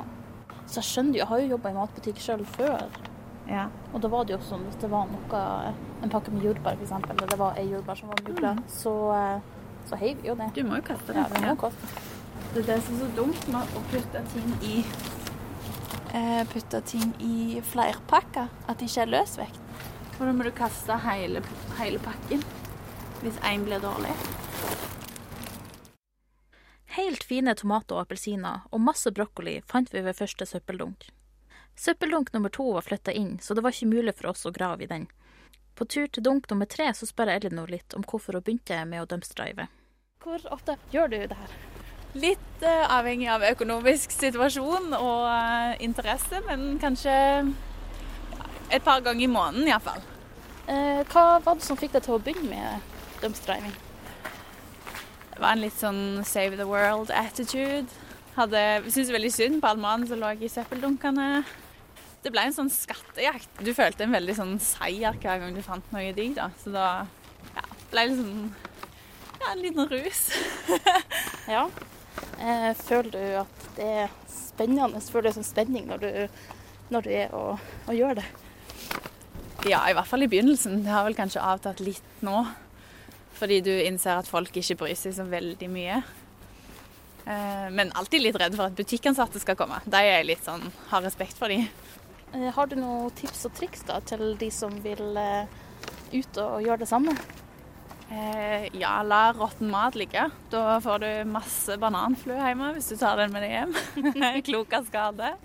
Så 0.66 0.76
jeg 0.82 0.84
skjønner 0.84 1.14
jo, 1.14 1.18
jeg 1.20 1.28
har 1.28 1.38
jo 1.40 1.48
jobba 1.50 1.70
i 1.70 1.74
matbutikk 1.74 2.16
sjøl 2.24 2.46
før. 2.46 2.88
Ja. 3.50 3.68
Og 3.94 4.02
da 4.02 4.08
var 4.08 4.24
det 4.26 4.36
jo 4.38 4.40
sånn 4.46 4.62
hvis 4.68 4.80
det 4.82 4.90
var 4.92 5.06
noe 5.10 5.74
En 6.02 6.10
pakke 6.10 6.32
med 6.32 6.44
jordbær, 6.44 6.78
f.eks., 6.80 6.92
eller 7.10 7.28
det 7.28 7.38
var 7.40 7.58
ei 7.58 7.66
jordbær 7.68 7.98
som 7.98 8.08
var 8.08 8.16
mugla, 8.24 8.54
Mm. 8.56 8.64
så, 8.70 9.12
eh, 9.36 9.42
så 9.90 9.96
heiv 9.98 10.22
vi 10.22 10.28
jo 10.30 10.36
det. 10.36 10.54
Du 10.54 10.64
må 10.64 10.76
jo 10.78 10.82
kaste 10.82 11.08
det. 11.08 11.16
Ja, 11.16 11.24
vi 11.28 11.40
må 11.42 11.48
Ja. 11.48 11.56
kaste. 11.56 11.88
Det 12.54 12.70
er 12.70 12.76
det 12.76 12.84
som 12.84 12.96
er 12.96 13.00
så 13.00 13.16
dumt 13.16 13.48
med 13.50 13.68
å 13.76 13.82
putte 13.92 14.24
ting 14.34 14.54
i 14.64 14.86
Eh, 16.14 16.44
putte 16.46 16.82
ting 16.86 17.14
i 17.20 17.62
flerpakker, 17.62 18.48
at 18.68 18.78
de 18.80 18.86
ikke 18.86 19.02
er 19.02 19.06
løsvekt. 19.08 19.60
For 20.14 20.26
da 20.26 20.32
må 20.32 20.44
du 20.44 20.52
kaste 20.52 20.98
hele, 21.00 21.42
hele 21.78 22.00
pakken 22.00 22.44
hvis 23.24 23.40
én 23.48 23.66
blir 23.68 23.82
dårlig. 23.84 24.16
Helt 27.00 27.24
fine 27.24 27.54
tomater 27.56 27.96
og 27.96 28.08
appelsiner 28.08 28.66
og 28.74 28.82
masse 28.82 29.12
brokkoli 29.16 29.60
fant 29.70 29.94
vi 29.94 30.02
ved 30.04 30.18
første 30.18 30.48
søppeldunk. 30.50 31.06
Søppeldunk 31.80 32.34
nummer 32.34 32.52
to 32.52 32.66
var 32.76 32.84
flytta 32.84 33.14
inn, 33.16 33.38
så 33.40 33.56
det 33.56 33.64
var 33.64 33.72
ikke 33.72 33.94
mulig 33.94 34.16
for 34.18 34.34
oss 34.34 34.48
å 34.50 34.52
grave 34.52 34.84
i 34.84 34.90
den. 34.90 35.06
På 35.80 35.86
tur 35.86 36.10
til 36.12 36.26
dunk 36.26 36.50
nummer 36.52 36.68
tre 36.68 36.90
så 36.92 37.08
spør 37.08 37.32
jeg 37.32 37.46
Elinor 37.46 37.72
litt 37.72 37.96
om 37.96 38.04
hvorfor 38.04 38.36
hun 38.36 38.44
begynte 38.44 38.82
med 38.90 39.06
å 39.06 39.08
dumpstrive. 39.08 39.70
Hvor 40.20 40.44
ofte 40.52 40.76
gjør 40.92 41.14
du 41.14 41.18
det 41.32 41.38
her? 41.40 41.54
Litt 42.20 42.66
uh, 42.66 42.90
avhengig 42.98 43.30
av 43.32 43.46
økonomisk 43.48 44.12
situasjon 44.12 44.92
og 44.98 45.24
uh, 45.30 45.78
interesse, 45.80 46.42
men 46.50 46.74
kanskje 46.84 47.16
et 48.74 48.84
par 48.84 49.00
ganger 49.06 49.24
i 49.24 49.32
måneden 49.32 49.70
iallfall. 49.70 50.04
Uh, 50.68 51.06
hva 51.14 51.40
var 51.46 51.56
det 51.56 51.70
som 51.70 51.80
fikk 51.80 51.96
deg 51.96 52.10
til 52.10 52.18
å 52.18 52.24
begynne 52.26 52.50
med 52.52 52.89
dumpstriving? 53.24 53.74
Det 55.34 55.42
var 55.42 55.56
en 55.56 55.64
litt 55.64 55.80
sånn 55.80 56.04
save 56.28 56.60
the 56.60 56.68
world-attitude. 56.68 57.88
Hadde 58.36 58.64
syntes 58.88 59.14
veldig 59.16 59.32
synd 59.34 59.62
på 59.64 59.70
all 59.72 59.80
mannen 59.82 60.08
som 60.10 60.20
lå 60.20 60.34
i 60.40 60.52
søppeldunkene. 60.52 61.44
Det 62.20 62.32
ble 62.36 62.44
en 62.50 62.56
sånn 62.56 62.72
skattejakt. 62.72 63.62
Du 63.64 63.72
følte 63.76 64.04
en 64.04 64.16
veldig 64.16 64.36
sånn 64.36 64.58
seier 64.64 65.16
hver 65.22 65.40
gang 65.40 65.56
du 65.56 65.62
fant 65.64 65.94
noe 65.96 66.12
digg, 66.16 66.36
da. 66.36 66.50
Så 66.60 66.74
da 66.76 66.88
ja, 67.56 67.64
ble 67.94 68.06
det 68.10 68.18
sånn 68.20 68.50
ja, 69.40 69.54
en 69.54 69.64
liten 69.64 69.88
rus. 69.88 70.26
Ja. 71.50 71.64
Eh, 72.38 72.76
føler 72.78 73.10
du 73.10 73.22
at 73.42 73.64
det 73.78 73.88
er 74.04 74.12
spennende? 74.30 75.00
Føler 75.02 75.32
du 75.32 75.40
sånn 75.40 75.48
spenning 75.48 75.88
når 75.90 76.04
du, 76.04 76.10
når 76.94 77.08
du 77.08 77.10
er 77.16 77.32
og, 77.34 77.64
og 77.88 77.96
gjør 77.96 78.20
det? 78.20 78.26
Ja, 79.66 79.82
i 79.90 79.96
hvert 79.96 80.08
fall 80.08 80.28
i 80.28 80.30
begynnelsen. 80.30 80.84
Det 80.86 80.92
har 80.94 81.08
vel 81.08 81.18
kanskje 81.18 81.42
avtatt 81.44 81.82
litt 81.82 82.24
nå. 82.24 82.44
Fordi 83.40 83.62
du 83.64 83.72
innser 83.72 84.20
at 84.20 84.28
folk 84.28 84.52
ikke 84.60 84.76
bryr 84.82 84.98
seg 85.00 85.16
så 85.16 85.24
veldig 85.30 85.70
mye. 85.72 86.02
Eh, 87.26 87.68
Men 87.72 87.92
alltid 87.96 88.24
litt 88.26 88.40
redd 88.42 88.56
for 88.58 88.68
at 88.68 88.76
butikkansatte 88.78 89.40
skal 89.40 89.56
komme. 89.60 89.80
De 89.86 90.02
er 90.04 90.26
litt 90.28 90.44
sånn, 90.44 90.66
har 90.92 91.06
respekt 91.06 91.38
for 91.40 91.52
dem. 91.52 91.68
Eh, 92.34 92.50
har 92.54 92.68
du 92.68 92.76
noen 92.80 93.12
tips 93.18 93.46
og 93.50 93.56
triks 93.58 93.86
da, 93.88 94.00
til 94.06 94.36
de 94.40 94.50
som 94.54 94.74
vil 94.84 95.18
eh, 95.18 95.46
ut 96.14 96.42
og 96.44 96.60
gjøre 96.66 96.84
det 96.84 96.90
samme? 96.92 97.16
Eh, 98.10 98.66
ja, 98.82 98.96
la 99.06 99.30
råtten 99.38 99.70
mat 99.70 99.96
ligge. 99.96 100.24
Da 100.50 100.80
får 100.82 101.04
du 101.04 101.10
masse 101.30 101.76
bananflue 101.80 102.40
hjemme 102.42 102.72
hvis 102.76 102.90
du 102.92 102.98
tar 102.98 103.22
den 103.22 103.32
med 103.36 103.46
deg 103.46 103.54
hjem. 103.54 104.42
Klok 104.50 104.74
av 104.80 104.88
skade. 104.90 105.36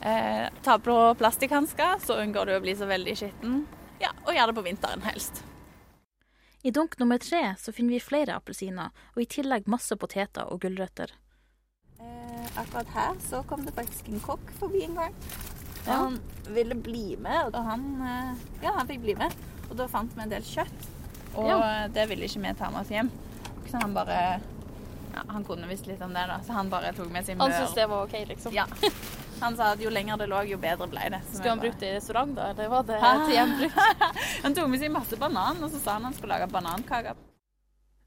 Eh, 0.00 0.46
ta 0.64 0.78
på 0.80 0.96
plastikkhansker, 1.20 2.00
så 2.00 2.16
unngår 2.22 2.48
du 2.48 2.56
å 2.56 2.62
bli 2.64 2.72
så 2.78 2.88
veldig 2.88 3.16
skitten. 3.20 3.60
Ja, 4.00 4.14
og 4.24 4.32
gjør 4.32 4.48
det 4.48 4.56
på 4.56 4.64
vinteren 4.64 5.04
helst. 5.04 5.42
I 6.62 6.70
dunk 6.70 6.98
nummer 6.98 7.18
tre 7.18 7.54
så 7.58 7.72
finner 7.72 7.96
vi 7.96 8.00
flere 8.04 8.34
appelsiner, 8.36 8.90
og 9.14 9.22
i 9.22 9.26
tillegg 9.32 9.68
masse 9.70 9.96
poteter 9.96 10.44
og 10.52 10.60
gulrøtter. 10.60 11.12
Eh, 12.00 12.46
akkurat 12.60 12.90
her 12.92 13.16
så 13.24 13.40
kom 13.48 13.64
det 13.64 13.72
faktisk 13.76 14.10
en 14.12 14.20
kokk 14.20 14.52
forbi 14.58 14.82
en 14.84 14.98
gang. 15.00 15.14
Ja. 15.86 15.94
Han 16.02 16.18
ville 16.52 16.76
bli 16.76 17.16
med, 17.16 17.54
og 17.54 17.64
han, 17.64 17.86
eh, 18.04 18.44
ja, 18.66 18.74
han 18.76 18.86
fikk 18.90 19.00
bli 19.06 19.14
med. 19.16 19.32
Og 19.70 19.76
da 19.78 19.86
fant 19.88 20.12
vi 20.16 20.20
en 20.26 20.28
del 20.34 20.42
kjøtt, 20.44 20.86
og 21.34 21.48
Ja. 21.48 21.88
det 21.88 22.08
ville 22.10 22.24
ikke 22.28 22.42
vi 22.42 22.52
ta 22.58 22.70
med 22.70 22.80
oss 22.82 22.88
hjem. 22.92 23.10
Så 23.70 23.80
han 23.80 23.94
bare 23.94 24.40
ja, 25.14 25.22
Han 25.28 25.44
kunne 25.44 25.66
visst 25.66 25.86
litt 25.86 26.00
om 26.02 26.12
det, 26.12 26.26
da, 26.26 26.40
så 26.46 26.52
han 26.52 26.68
bare 26.70 26.92
tok 26.92 27.10
med 27.10 27.24
sin 27.26 27.38
mør. 27.38 27.50
Han 27.50 27.52
syntes 27.52 27.74
det 27.74 27.88
var 27.88 28.04
OK, 28.04 28.12
liksom? 28.28 28.52
Ja. 28.52 28.66
Han 29.40 29.56
sa 29.56 29.70
at 29.72 29.80
jo 29.80 29.88
lenger 29.90 30.18
det 30.20 30.26
lå, 30.28 30.42
jo 30.50 30.58
bedre 30.60 30.86
ble 30.92 31.06
det. 31.14 31.20
Skulle 31.32 31.54
han 31.54 31.62
brukt 31.62 31.80
det 31.80 31.88
i 31.88 31.94
restaurant, 31.96 32.34
da? 32.36 32.50
Eller 32.52 32.68
var 32.68 32.82
det 32.88 32.98
Ah. 33.00 33.24
til 33.26 33.34
gjenbruk? 33.38 33.72
Han 34.44 34.54
tok 34.54 34.68
med 34.68 34.80
seg 34.82 34.92
masse 34.92 35.16
banan, 35.16 35.62
og 35.64 35.70
så 35.72 35.80
sa 35.80 35.92
han 35.96 36.04
han 36.04 36.14
skulle 36.14 36.34
lage 36.36 36.50
banankaker. 36.52 37.16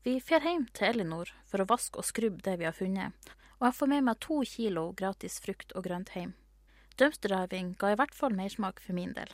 Vi 0.04 0.20
drar 0.30 0.46
hjem 0.46 0.68
til 0.74 0.88
Elinor 0.92 1.30
for 1.50 1.64
å 1.64 1.66
vaske 1.70 1.98
og 2.02 2.06
skrubbe 2.06 2.42
det 2.46 2.58
vi 2.60 2.66
har 2.68 2.74
funnet, 2.76 3.14
og 3.60 3.68
jeg 3.70 3.78
får 3.80 3.88
med 3.94 4.04
meg 4.04 4.20
to 4.20 4.42
kilo 4.46 4.92
gratis 4.94 5.40
frukt 5.40 5.72
og 5.76 5.86
grønt 5.88 6.10
hjem. 6.14 6.34
Dumpsterdriving 7.00 7.76
ga 7.80 7.94
i 7.94 7.96
hvert 7.98 8.14
fall 8.14 8.36
mersmak 8.36 8.80
for 8.84 8.94
min 8.94 9.14
del. 9.14 9.32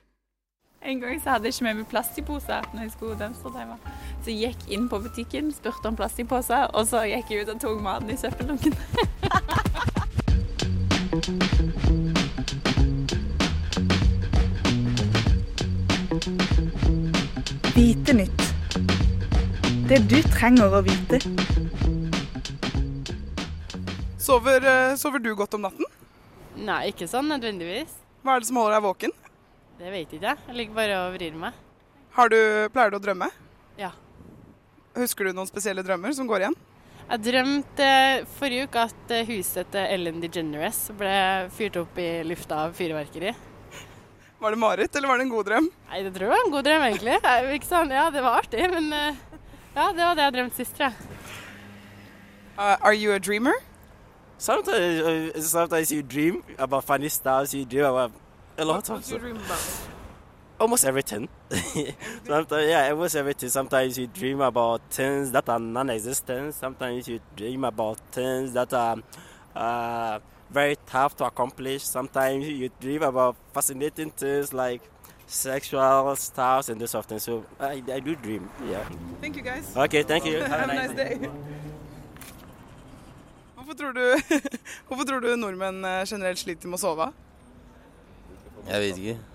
En 0.81 1.01
gang 1.01 1.17
så 1.19 1.33
hadde 1.33 1.49
jeg 1.49 1.57
ikke 1.57 1.63
med 1.67 1.75
meg 1.81 1.89
plastikkposer 1.91 2.69
når 2.71 2.85
jeg 2.85 2.91
skulle 2.93 3.17
dumpsterdive. 3.19 3.75
Så 4.23 4.31
jeg 4.31 4.53
gikk 4.53 4.69
inn 4.77 4.85
på 4.87 5.01
butikken, 5.03 5.49
spurte 5.51 5.89
om 5.91 5.97
plastikkposer, 5.99 6.69
og 6.71 6.87
så 6.87 7.01
gikk 7.09 7.33
jeg 7.33 7.43
ut 7.43 7.51
og 7.57 7.59
tok 7.65 7.81
maten 7.83 8.13
i 8.13 8.15
søppeldunken. 8.21 8.77
Vite 11.09 11.25
nytt. 18.13 18.41
Det 19.89 19.97
du 20.05 20.21
trenger 20.29 20.69
å 20.69 20.85
vite. 20.85 21.17
Sover, 24.21 24.61
eh, 24.61 24.93
sover, 25.01 25.17
du 25.17 25.33
godt 25.33 25.57
om 25.57 25.65
natten? 25.65 25.81
Nei, 26.61 26.93
ikke 26.93 27.09
sånn 27.09 27.25
nødvendigvis. 27.25 27.89
Hva 28.21 28.35
er 28.35 28.39
det 28.39 28.47
som 28.51 28.61
holder 28.61 28.77
deg 28.77 28.85
våken? 28.85 29.09
Det 29.79 29.89
vet 29.89 30.13
ikke 30.13 30.27
jeg. 30.27 30.37
Jeg 30.45 30.55
ligger 30.61 30.77
bare 30.77 30.93
og 31.07 31.17
vrir 31.17 31.33
meg. 31.33 31.57
Du, 32.29 32.69
pleier 32.69 32.93
du 32.93 33.01
å 33.01 33.01
drømme? 33.01 33.33
Ja. 33.81 33.97
Husker 34.93 35.25
du 35.25 35.33
noen 35.33 35.49
spesielle 35.49 35.81
drømmer 35.81 36.13
som 36.13 36.29
går 36.29 36.45
igjen? 36.45 36.53
Jeg 37.09 37.23
drømte 37.25 37.85
forrige 38.37 38.67
uke 38.67 38.81
at 38.85 39.11
eh, 39.15 39.29
huset 39.31 39.71
til 39.73 39.93
Ellen 39.95 40.19
DeGeneres 40.21 40.83
ble 40.97 41.13
fyrt 41.55 41.79
opp 41.81 41.97
i 41.97 42.09
lufta 42.27 42.67
av 42.67 42.75
fyrverkeri. 42.77 43.33
Var 44.39 44.53
det 44.53 44.59
mareritt, 44.61 44.93
eller 44.95 45.09
var 45.09 45.17
det 45.17 45.25
en 45.25 45.31
god 45.33 45.49
drøm? 45.49 45.71
Nei, 45.89 46.03
det 46.05 46.11
tror 46.13 46.27
jeg 46.27 46.35
var 46.35 46.45
en 46.45 46.53
god 46.53 46.67
drøm, 46.69 46.85
egentlig. 46.85 47.17
Ikke 47.57 47.69
sånn, 47.71 47.95
ja, 47.97 48.05
det 48.13 48.21
var 48.23 48.37
artig, 48.43 48.61
men 48.75 48.93
eh, 48.93 49.17
ja, 49.73 49.89
det 49.89 50.05
var 50.05 50.19
det 50.19 50.27
jeg 50.27 50.37
drømte 50.37 50.61
sist, 50.61 50.77
tror 50.77 50.91
jeg. 50.91 51.17
Uh, 52.59 52.77
are 52.77 52.93
you 52.93 53.11
a 53.15 53.19
dreamer? 53.19 53.57
Sometimes, 54.37 55.01
uh, 55.01 55.41
sometimes 55.41 55.91
you 55.91 56.03
dream 56.03 56.43
about 56.59 56.83
funny 56.83 57.09
stuff. 57.09 57.53
You 57.53 57.65
dream 57.65 57.85
about 57.85 58.11
a 58.57 58.65
lot 58.65 58.87
What 58.87 58.99
of 59.01 59.09
do 59.09 59.88
Almost 60.59 60.85
everything. 60.85 61.29
sometimes, 62.25 62.67
yeah, 62.67 62.89
almost 62.91 63.15
everything. 63.15 63.49
Sometimes 63.49 63.97
you 63.97 64.07
dream 64.07 64.41
about 64.41 64.81
things 64.91 65.31
that 65.31 65.47
are 65.47 65.59
non-existent. 65.59 66.53
Sometimes 66.53 67.07
you 67.07 67.21
dream 67.35 67.63
about 67.63 67.97
things 68.11 68.51
that 68.53 68.73
are 68.73 68.97
uh, 69.55 70.19
very 70.49 70.75
tough 70.85 71.15
to 71.17 71.25
accomplish. 71.25 71.83
Sometimes 71.83 72.47
you 72.47 72.69
dream 72.79 73.03
about 73.03 73.37
fascinating 73.53 74.11
things 74.11 74.53
like 74.53 74.81
sexual 75.27 76.15
stuff 76.15 76.69
and 76.69 76.81
this 76.81 76.91
sort 76.91 77.05
of 77.05 77.09
thing. 77.09 77.19
So 77.19 77.45
I, 77.59 77.81
I 77.93 77.99
do 77.99 78.15
dream. 78.15 78.49
Yeah. 78.69 78.83
Thank 79.21 79.37
you 79.37 79.41
guys. 79.41 79.75
Okay, 79.77 80.03
thank 80.03 80.25
you. 80.25 80.39
Have 80.43 80.69
a 80.69 80.73
nice 80.73 80.95
day. 80.95 81.19
Hvorfor 83.55 83.73
tror, 83.73 83.91
du, 83.93 84.17
hvorfor 84.87 85.03
tror 85.05 85.19
du 85.19 85.35
nordmenn 85.35 85.85
eh, 85.85 86.05
generelt 86.09 86.39
sliter 86.41 86.67
med 86.67 86.79
å 86.79 86.81
sove? 86.81 87.11
Jeg 88.65 88.81
vet 88.81 88.97
ikke. 88.97 89.28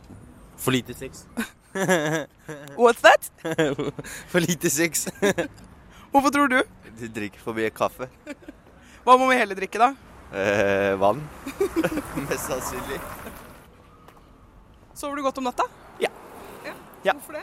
For 0.57 0.73
lite 0.73 0.95
sex. 0.95 1.27
What's 2.77 3.01
that? 3.03 3.31
For 4.31 4.41
lite 4.41 4.71
sex. 4.71 5.09
Hvorfor 6.13 6.31
tror 6.31 6.49
du? 6.49 6.61
Du 6.95 7.09
drikker 7.11 7.41
for 7.43 7.57
mye 7.59 7.73
kaffe. 7.75 8.07
Hva 9.03 9.17
må 9.19 9.27
vi 9.33 9.39
heller 9.41 9.59
drikke, 9.59 9.81
da? 9.83 9.89
Eh, 10.31 10.93
vann. 11.01 11.19
Mest 12.29 12.47
sannsynlig. 12.47 13.01
Sover 14.95 15.19
du 15.19 15.25
godt 15.27 15.41
om 15.43 15.49
natta? 15.49 15.67
Ja. 15.99 16.13
Ja. 17.03 17.17
Hvorfor 17.17 17.41
det? 17.41 17.43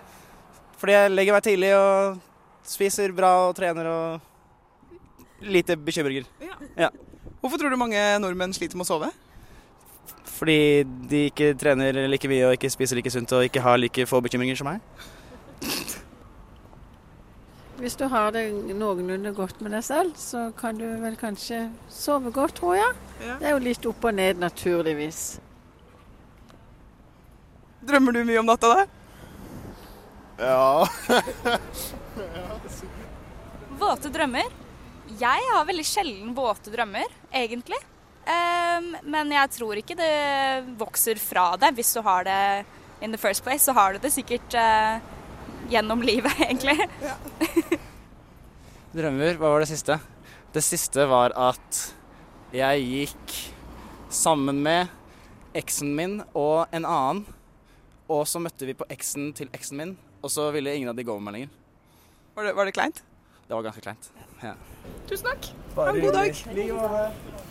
Fordi 0.79 0.95
jeg 0.95 1.11
legger 1.11 1.35
meg 1.35 1.43
tidlig 1.45 1.73
og 1.75 2.21
spiser 2.65 3.11
bra 3.15 3.33
og 3.49 3.57
trener 3.59 3.91
og 3.91 5.43
lite 5.43 5.75
bekymringer. 5.75 6.29
Ja. 6.79 6.89
Hvorfor 7.41 7.59
tror 7.59 7.73
du 7.73 7.79
mange 7.81 7.99
nordmenn 8.23 8.55
sliter 8.55 8.79
med 8.79 8.87
å 8.87 8.93
sove? 8.93 9.11
Fordi 10.41 10.81
de 11.05 11.25
ikke 11.29 11.51
trener 11.53 12.07
like 12.09 12.25
mye 12.25 12.47
og 12.47 12.55
ikke 12.57 12.69
spiser 12.73 12.97
like 12.97 13.11
sunt 13.13 13.29
og 13.37 13.45
ikke 13.45 13.61
har 13.61 13.77
like 13.77 14.07
få 14.09 14.23
bekymringer 14.25 14.57
som 14.57 14.71
meg. 14.71 14.81
Hvis 17.77 17.93
du 17.97 18.07
har 18.09 18.33
det 18.33 18.47
noenlunde 18.73 19.33
godt 19.37 19.61
med 19.61 19.75
deg 19.75 19.85
selv, 19.85 20.15
så 20.17 20.47
kan 20.57 20.77
du 20.77 20.87
vel 21.01 21.13
kanskje 21.17 21.67
sove 21.89 22.33
godt, 22.33 22.55
tror 22.57 22.75
jeg. 22.77 22.97
Det 23.21 23.47
er 23.49 23.53
jo 23.53 23.61
litt 23.61 23.85
opp 23.89 24.05
og 24.09 24.17
ned, 24.17 24.41
naturligvis. 24.41 25.21
Drømmer 27.85 28.17
du 28.17 28.23
mye 28.25 28.41
om 28.41 28.49
natta, 28.49 28.69
da? 28.73 28.85
Ja. 30.41 30.85
Våte 33.81 34.09
drømmer? 34.13 34.49
Jeg 35.21 35.49
har 35.53 35.65
veldig 35.69 35.85
sjelden 35.85 36.33
våte 36.37 36.73
drømmer, 36.73 37.09
egentlig. 37.33 37.81
Ehm, 38.29 38.91
men 39.03 39.31
jeg 39.33 39.49
tror 39.57 39.79
ikke 39.81 39.97
det 39.97 40.11
vokser 40.79 41.19
fra 41.21 41.51
det. 41.61 41.73
Hvis 41.77 41.93
du 41.95 42.01
har 42.05 42.25
det 42.27 42.65
in 43.01 43.11
the 43.13 43.17
first 43.21 43.43
place, 43.43 43.65
så 43.65 43.73
har 43.73 43.93
du 43.93 44.01
det 44.03 44.11
sikkert 44.13 44.53
eh, 44.53 44.99
gjennom 45.73 46.03
livet, 46.05 46.33
egentlig. 46.45 46.77
Drømmer, 48.93 49.37
hva 49.39 49.53
var 49.55 49.63
det 49.63 49.71
siste? 49.71 49.97
Det 50.51 50.63
siste 50.65 51.05
var 51.07 51.33
at 51.39 51.81
jeg 52.51 52.83
gikk 52.83 53.37
sammen 54.11 54.59
med 54.63 54.91
eksen 55.57 55.93
min 55.95 56.19
og 56.35 56.67
en 56.75 56.85
annen. 56.85 57.23
Og 58.11 58.25
så 58.27 58.41
møtte 58.43 58.67
vi 58.67 58.75
på 58.75 58.85
eksen 58.91 59.29
til 59.37 59.47
eksen 59.55 59.79
min, 59.79 59.93
og 60.19 60.33
så 60.33 60.49
ville 60.51 60.73
ingen 60.75 60.91
av 60.91 60.97
de 60.97 61.05
gå 61.07 61.15
med 61.15 61.29
meg 61.29 61.37
lenger. 61.37 61.55
Var 62.35 62.47
det, 62.47 62.53
var 62.57 62.67
det 62.67 62.75
kleint? 62.75 63.01
Det 63.47 63.55
var 63.55 63.63
ganske 63.63 63.83
kleint. 63.83 64.11
Ja. 64.43 64.53
Tusen 65.07 65.31
takk. 65.31 65.49
Ha 65.77 65.87
en 65.91 66.03
god 66.03 66.19
dag. 66.19 67.50